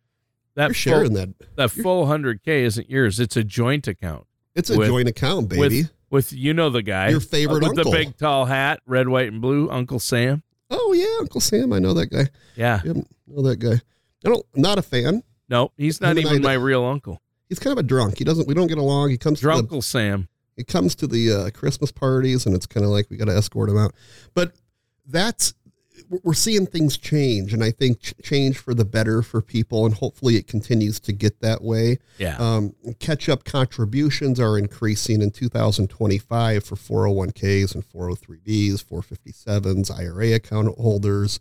That 0.55 0.67
You're 0.67 0.73
sharing 0.75 1.15
full, 1.15 1.25
that. 1.25 1.55
that 1.55 1.71
full 1.71 2.05
100k 2.05 2.63
isn't 2.63 2.89
yours. 2.89 3.19
It's 3.19 3.35
a 3.37 3.43
joint 3.43 3.87
account 3.87 4.27
It's 4.55 4.69
a 4.69 4.77
with- 4.77 4.87
joint 4.87 5.07
account, 5.07 5.49
baby. 5.49 5.59
with 5.83 5.91
with 6.09 6.33
you 6.33 6.53
know 6.53 6.69
the 6.69 6.83
guy 6.83 7.09
Your 7.09 7.19
favorite 7.19 7.63
uh, 7.63 7.69
with 7.69 7.79
uncle. 7.79 7.91
the 7.91 7.97
big 7.97 8.17
tall 8.17 8.45
hat, 8.45 8.81
red, 8.85 9.07
white, 9.09 9.31
and 9.31 9.41
blue, 9.41 9.69
Uncle 9.69 9.99
Sam. 9.99 10.43
oh 10.69 10.93
yeah, 10.93 11.17
Uncle 11.21 11.41
Sam. 11.41 11.73
I 11.73 11.79
know 11.79 11.93
that 11.95 12.07
guy. 12.07 12.27
Yeah. 12.55 12.81
Yep, 12.83 12.97
know 13.27 13.41
that 13.43 13.57
guy. 13.57 13.81
I 14.25 14.29
don't. 14.29 14.45
Not 14.55 14.77
a 14.77 14.81
fan. 14.83 15.23
No, 15.49 15.71
he's 15.77 15.99
not 16.01 16.11
Him 16.17 16.19
even 16.27 16.37
I- 16.45 16.49
my 16.49 16.53
real 16.53 16.83
uncle. 16.85 17.19
He's 17.49 17.59
kind 17.59 17.71
of 17.71 17.77
a 17.77 17.87
drunk. 17.87 18.17
He 18.17 18.23
doesn't. 18.23 18.47
We 18.47 18.53
don't 18.53 18.67
get 18.67 18.77
along. 18.77 19.09
He 19.09 19.17
comes 19.17 19.39
to 19.41 19.45
the, 19.47 19.51
Drunkle 19.53 19.83
Sam. 19.83 20.27
he 20.55 20.63
comes 20.63 20.95
to 20.95 21.07
the 21.07 21.31
uh, 21.31 21.49
Christmas 21.51 21.91
parties, 21.91 22.45
and 22.45 22.55
it's 22.55 22.65
kind 22.65 22.83
of 22.85 22.91
like 22.91 23.09
we 23.09 23.17
got 23.17 23.25
to 23.25 23.35
escort 23.35 23.69
him 23.69 23.77
out. 23.77 23.93
But 24.33 24.53
that's 25.05 25.53
we're- 26.09 26.35
seeing 26.35 26.65
things 26.65 26.97
change, 26.97 27.53
and 27.53 27.63
I 27.63 27.71
think 27.71 27.99
ch- 27.99 28.13
change 28.21 28.57
for 28.57 28.73
the 28.73 28.85
better 28.85 29.21
for 29.21 29.41
people, 29.41 29.85
and 29.85 29.95
hopefully 29.95 30.35
it 30.35 30.47
continues 30.47 30.99
to 31.01 31.13
get 31.13 31.39
that 31.41 31.63
way. 31.63 31.99
Yeah. 32.17 32.37
Um, 32.37 32.75
catch 32.99 33.29
up 33.29 33.43
contributions 33.43 34.39
are 34.39 34.57
increasing 34.57 35.21
in 35.21 35.31
2025 35.31 36.63
for 36.63 36.75
401ks 36.75 37.73
and 37.75 37.83
403bs, 37.83 38.83
457s, 38.83 39.91
IRA 39.91 40.33
account 40.33 40.77
holders, 40.77 41.39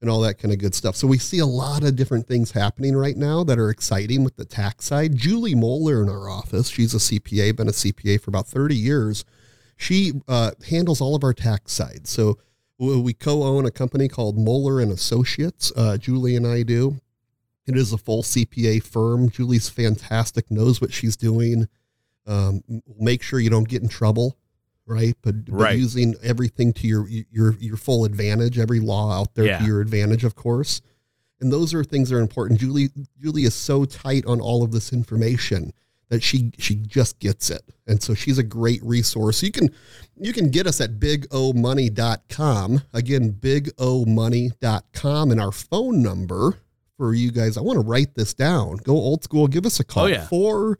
and 0.00 0.10
all 0.10 0.20
that 0.20 0.38
kind 0.38 0.52
of 0.52 0.58
good 0.58 0.74
stuff. 0.74 0.96
So 0.96 1.06
we 1.06 1.16
see 1.18 1.38
a 1.38 1.46
lot 1.46 1.82
of 1.82 1.96
different 1.96 2.26
things 2.26 2.50
happening 2.50 2.94
right 2.94 3.16
now 3.16 3.42
that 3.44 3.58
are 3.58 3.70
exciting 3.70 4.22
with 4.22 4.36
the 4.36 4.44
tax 4.44 4.84
side. 4.84 5.16
Julie 5.16 5.54
Moeller 5.54 6.02
in 6.02 6.10
our 6.10 6.28
office, 6.28 6.68
she's 6.68 6.92
a 6.92 6.98
CPA, 6.98 7.56
been 7.56 7.68
a 7.68 7.72
CPA 7.72 8.20
for 8.20 8.30
about 8.30 8.46
30 8.46 8.76
years. 8.76 9.24
She 9.76 10.12
uh, 10.28 10.50
handles 10.68 11.00
all 11.00 11.14
of 11.16 11.24
our 11.24 11.32
tax 11.32 11.72
side. 11.72 12.06
So 12.06 12.38
we 13.00 13.12
co-own 13.14 13.66
a 13.66 13.70
company 13.70 14.08
called 14.08 14.36
Moeller 14.38 14.80
and 14.80 14.90
Associates. 14.92 15.72
Uh, 15.76 15.96
Julie 15.96 16.36
and 16.36 16.46
I 16.46 16.62
do. 16.62 17.00
It 17.66 17.76
is 17.76 17.92
a 17.92 17.98
full 17.98 18.22
CPA 18.22 18.82
firm. 18.82 19.30
Julie's 19.30 19.68
fantastic, 19.68 20.50
knows 20.50 20.80
what 20.80 20.92
she's 20.92 21.16
doing. 21.16 21.66
Um, 22.26 22.62
make 22.98 23.22
sure 23.22 23.40
you 23.40 23.50
don't 23.50 23.68
get 23.68 23.82
in 23.82 23.88
trouble, 23.88 24.36
right? 24.86 25.16
But, 25.22 25.44
but 25.46 25.54
Right. 25.54 25.78
using 25.78 26.14
everything 26.22 26.72
to 26.74 26.86
your 26.86 27.06
your 27.08 27.54
your 27.58 27.76
full 27.76 28.04
advantage, 28.04 28.58
every 28.58 28.80
law 28.80 29.12
out 29.12 29.34
there 29.34 29.46
Yeah. 29.46 29.58
to 29.58 29.64
your 29.64 29.80
advantage, 29.80 30.24
of 30.24 30.34
course. 30.34 30.80
And 31.40 31.52
those 31.52 31.74
are 31.74 31.84
things 31.84 32.08
that 32.10 32.16
are 32.16 32.20
important. 32.20 32.60
Julie 32.60 32.90
Julie 33.20 33.44
is 33.44 33.54
so 33.54 33.84
tight 33.84 34.24
on 34.26 34.40
all 34.40 34.62
of 34.62 34.72
this 34.72 34.92
information 34.92 35.72
that 36.08 36.22
she 36.22 36.52
she 36.58 36.74
just 36.76 37.18
gets 37.18 37.50
it. 37.50 37.62
And 37.86 38.02
so 38.02 38.14
she's 38.14 38.38
a 38.38 38.42
great 38.42 38.82
resource. 38.82 39.42
You 39.42 39.52
can 39.52 39.70
you 40.16 40.32
can 40.32 40.50
get 40.50 40.66
us 40.66 40.80
at 40.80 40.98
bigomoney.com. 41.00 42.82
Again, 42.92 43.32
bigomoney.com 43.32 45.30
and 45.30 45.40
our 45.40 45.52
phone 45.52 46.02
number 46.02 46.58
for 46.96 47.14
you 47.14 47.30
guys. 47.30 47.56
I 47.56 47.60
want 47.62 47.80
to 47.80 47.86
write 47.86 48.14
this 48.14 48.34
down. 48.34 48.76
Go 48.78 48.92
old 48.94 49.24
school, 49.24 49.46
give 49.48 49.66
us 49.66 49.80
a 49.80 49.84
call. 49.84 50.04
Oh, 50.04 50.06
yeah. 50.06 50.26
4 50.26 50.78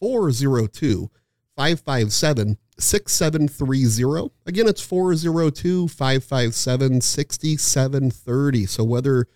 402 0.00 1.10
557 1.56 2.58
6730. 2.78 4.30
Again, 4.46 4.68
it's 4.68 4.80
402 4.80 5.88
557 5.88 7.00
6730. 7.00 8.66
So 8.66 8.84
whether 8.84 9.26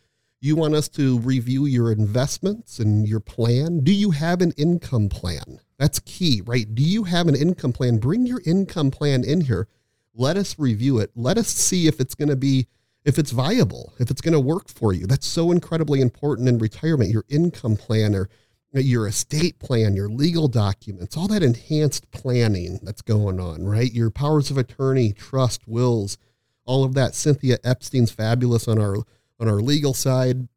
you 0.41 0.57
want 0.57 0.75
us 0.75 0.89
to 0.91 1.19
review 1.21 1.67
your 1.67 1.91
investments 1.91 2.79
and 2.79 3.09
your 3.09 3.21
plan, 3.21 3.81
do 3.81 3.93
you 3.93 4.11
have 4.11 4.43
an 4.43 4.53
income 4.53 5.09
plan? 5.09 5.61
That's 5.79 5.99
key, 6.01 6.43
right? 6.45 6.73
Do 6.75 6.83
you 6.83 7.05
have 7.05 7.27
an 7.27 7.37
income 7.37 7.73
plan? 7.73 7.99
Bring 7.99 8.27
your 8.27 8.43
income 8.45 8.91
plan 8.91 9.25
in 9.25 9.43
here. 9.43 9.69
Let 10.15 10.37
us 10.37 10.59
review 10.59 10.99
it. 10.99 11.11
Let 11.15 11.39
us 11.39 11.49
see 11.49 11.87
if 11.87 12.01
it's 12.01 12.15
going 12.15 12.29
to 12.29 12.37
be 12.37 12.69
if 13.05 13.21
it's 13.21 13.31
viable, 13.31 13.93
if 14.01 14.11
it's 14.11 14.21
going 14.21 14.33
to 14.33 14.41
work 14.41 14.69
for 14.69 14.93
you. 14.93 15.07
That's 15.07 15.29
so 15.29 15.53
incredibly 15.53 16.01
important 16.01 16.49
in 16.49 16.59
retirement. 16.59 17.13
Your 17.13 17.25
income 17.29 17.77
plan 17.77 18.17
or 18.17 18.29
your 18.73 19.07
estate 19.07 19.61
plan, 19.61 19.95
your 19.95 20.09
legal 20.09 20.49
documents, 20.49 21.17
all 21.17 21.29
that 21.29 21.43
enhanced 21.43 22.11
planning 22.11 22.81
that's 22.83 23.03
going 23.03 23.39
on, 23.39 23.65
right? 23.65 23.93
Your 23.93 24.11
powers 24.11 24.51
of 24.51 24.59
attorney, 24.59 25.13
trust, 25.13 25.69
wills, 25.69 26.19
all 26.65 26.83
of 26.83 26.95
that. 26.95 27.15
Cynthia 27.15 27.59
Epstein's 27.63 28.11
fabulous 28.11 28.67
on 28.67 28.81
our 28.81 28.97
on 29.39 29.49
our 29.49 29.61
legal 29.61 29.95
side, 29.95 30.49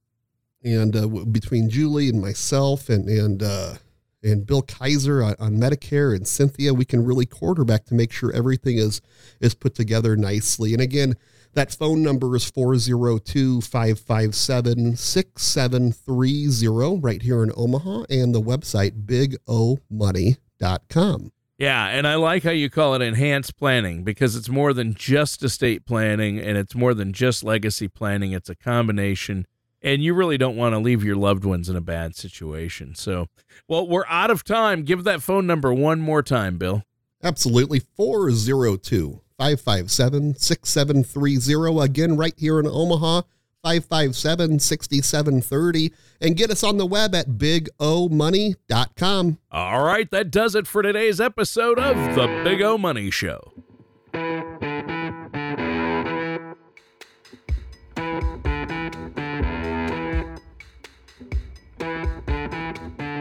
and 0.63 0.95
uh, 0.95 1.07
between 1.07 1.69
Julie 1.69 2.09
and 2.09 2.21
myself 2.21 2.89
and 2.89 3.07
and 3.07 3.43
uh, 3.43 3.75
and 4.21 4.45
Bill 4.45 4.61
Kaiser 4.61 5.23
on, 5.23 5.35
on 5.39 5.57
Medicare 5.57 6.13
and 6.15 6.27
Cynthia, 6.27 6.73
we 6.73 6.85
can 6.85 7.05
really 7.05 7.25
quarterback 7.25 7.85
to 7.85 7.93
make 7.93 8.11
sure 8.11 8.33
everything 8.33 8.77
is 8.77 9.01
is 9.39 9.53
put 9.53 9.75
together 9.75 10.15
nicely. 10.15 10.73
And 10.73 10.81
again, 10.81 11.15
that 11.53 11.73
phone 11.73 12.03
number 12.03 12.35
is 12.35 12.49
402 12.49 13.61
557 13.61 14.95
6730 14.95 16.99
right 16.99 17.21
here 17.21 17.43
in 17.43 17.51
Omaha, 17.55 18.05
and 18.09 18.35
the 18.35 18.41
website 18.41 19.05
bigomoney.com. 19.05 21.31
Yeah, 21.59 21.87
and 21.87 22.07
I 22.07 22.15
like 22.15 22.43
how 22.43 22.51
you 22.51 22.69
call 22.69 22.95
it 22.95 23.01
enhanced 23.01 23.57
planning 23.57 24.05
because 24.05 24.37
it's 24.37 24.47
more 24.47 24.71
than 24.71 24.93
just 24.93 25.43
estate 25.43 25.85
planning 25.85 26.39
and 26.39 26.57
it's 26.57 26.73
more 26.73 26.93
than 26.93 27.11
just 27.11 27.43
legacy 27.43 27.89
planning. 27.89 28.31
It's 28.31 28.49
a 28.49 28.55
combination. 28.55 29.45
And 29.81 30.01
you 30.01 30.13
really 30.13 30.37
don't 30.37 30.55
want 30.55 30.73
to 30.73 30.79
leave 30.79 31.03
your 31.03 31.17
loved 31.17 31.43
ones 31.43 31.67
in 31.67 31.75
a 31.75 31.81
bad 31.81 32.15
situation. 32.15 32.95
So, 32.95 33.27
well, 33.67 33.85
we're 33.85 34.05
out 34.07 34.31
of 34.31 34.45
time. 34.45 34.83
Give 34.83 35.03
that 35.03 35.21
phone 35.21 35.45
number 35.45 35.73
one 35.73 35.99
more 35.99 36.23
time, 36.23 36.57
Bill. 36.57 36.83
Absolutely. 37.21 37.81
402 37.97 39.21
557 39.37 40.35
6730. 40.35 41.79
Again, 41.83 42.15
right 42.15 42.33
here 42.37 42.59
in 42.61 42.67
Omaha, 42.67 43.23
557 43.63 44.59
6730. 44.59 45.93
And 46.21 46.35
get 46.35 46.51
us 46.51 46.63
on 46.63 46.77
the 46.77 46.85
web 46.85 47.15
at 47.15 47.29
bigomoney.com. 47.31 49.37
All 49.51 49.83
right, 49.83 50.09
that 50.11 50.31
does 50.31 50.55
it 50.55 50.67
for 50.67 50.81
today's 50.81 51.19
episode 51.21 51.79
of 51.79 51.95
The 52.15 52.41
Big 52.43 52.61
O 52.61 52.77
Money 52.77 53.09
Show. 53.11 53.53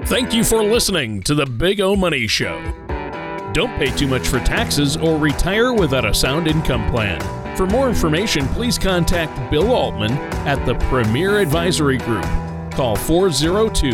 Thank 0.06 0.32
you 0.32 0.42
for 0.42 0.62
listening 0.62 1.22
to 1.24 1.34
The 1.34 1.44
Big 1.44 1.82
O 1.82 1.94
Money 1.94 2.26
Show. 2.26 2.58
Don't 3.52 3.76
pay 3.78 3.94
too 3.94 4.06
much 4.06 4.26
for 4.28 4.38
taxes 4.40 4.96
or 4.96 5.18
retire 5.18 5.74
without 5.74 6.06
a 6.06 6.14
sound 6.14 6.48
income 6.48 6.90
plan. 6.90 7.20
For 7.58 7.66
more 7.66 7.88
information, 7.88 8.46
please 8.46 8.78
contact 8.78 9.50
Bill 9.50 9.72
Altman 9.72 10.12
at 10.46 10.64
the 10.64 10.76
Premier 10.76 11.40
Advisory 11.40 11.98
Group. 11.98 12.22
Call 12.70 12.94
402 12.94 13.90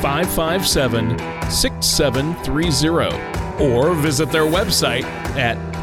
557 0.00 1.18
6730 1.50 3.64
or 3.64 3.94
visit 3.94 4.30
their 4.30 4.44
website 4.44 5.02
at 5.34 5.73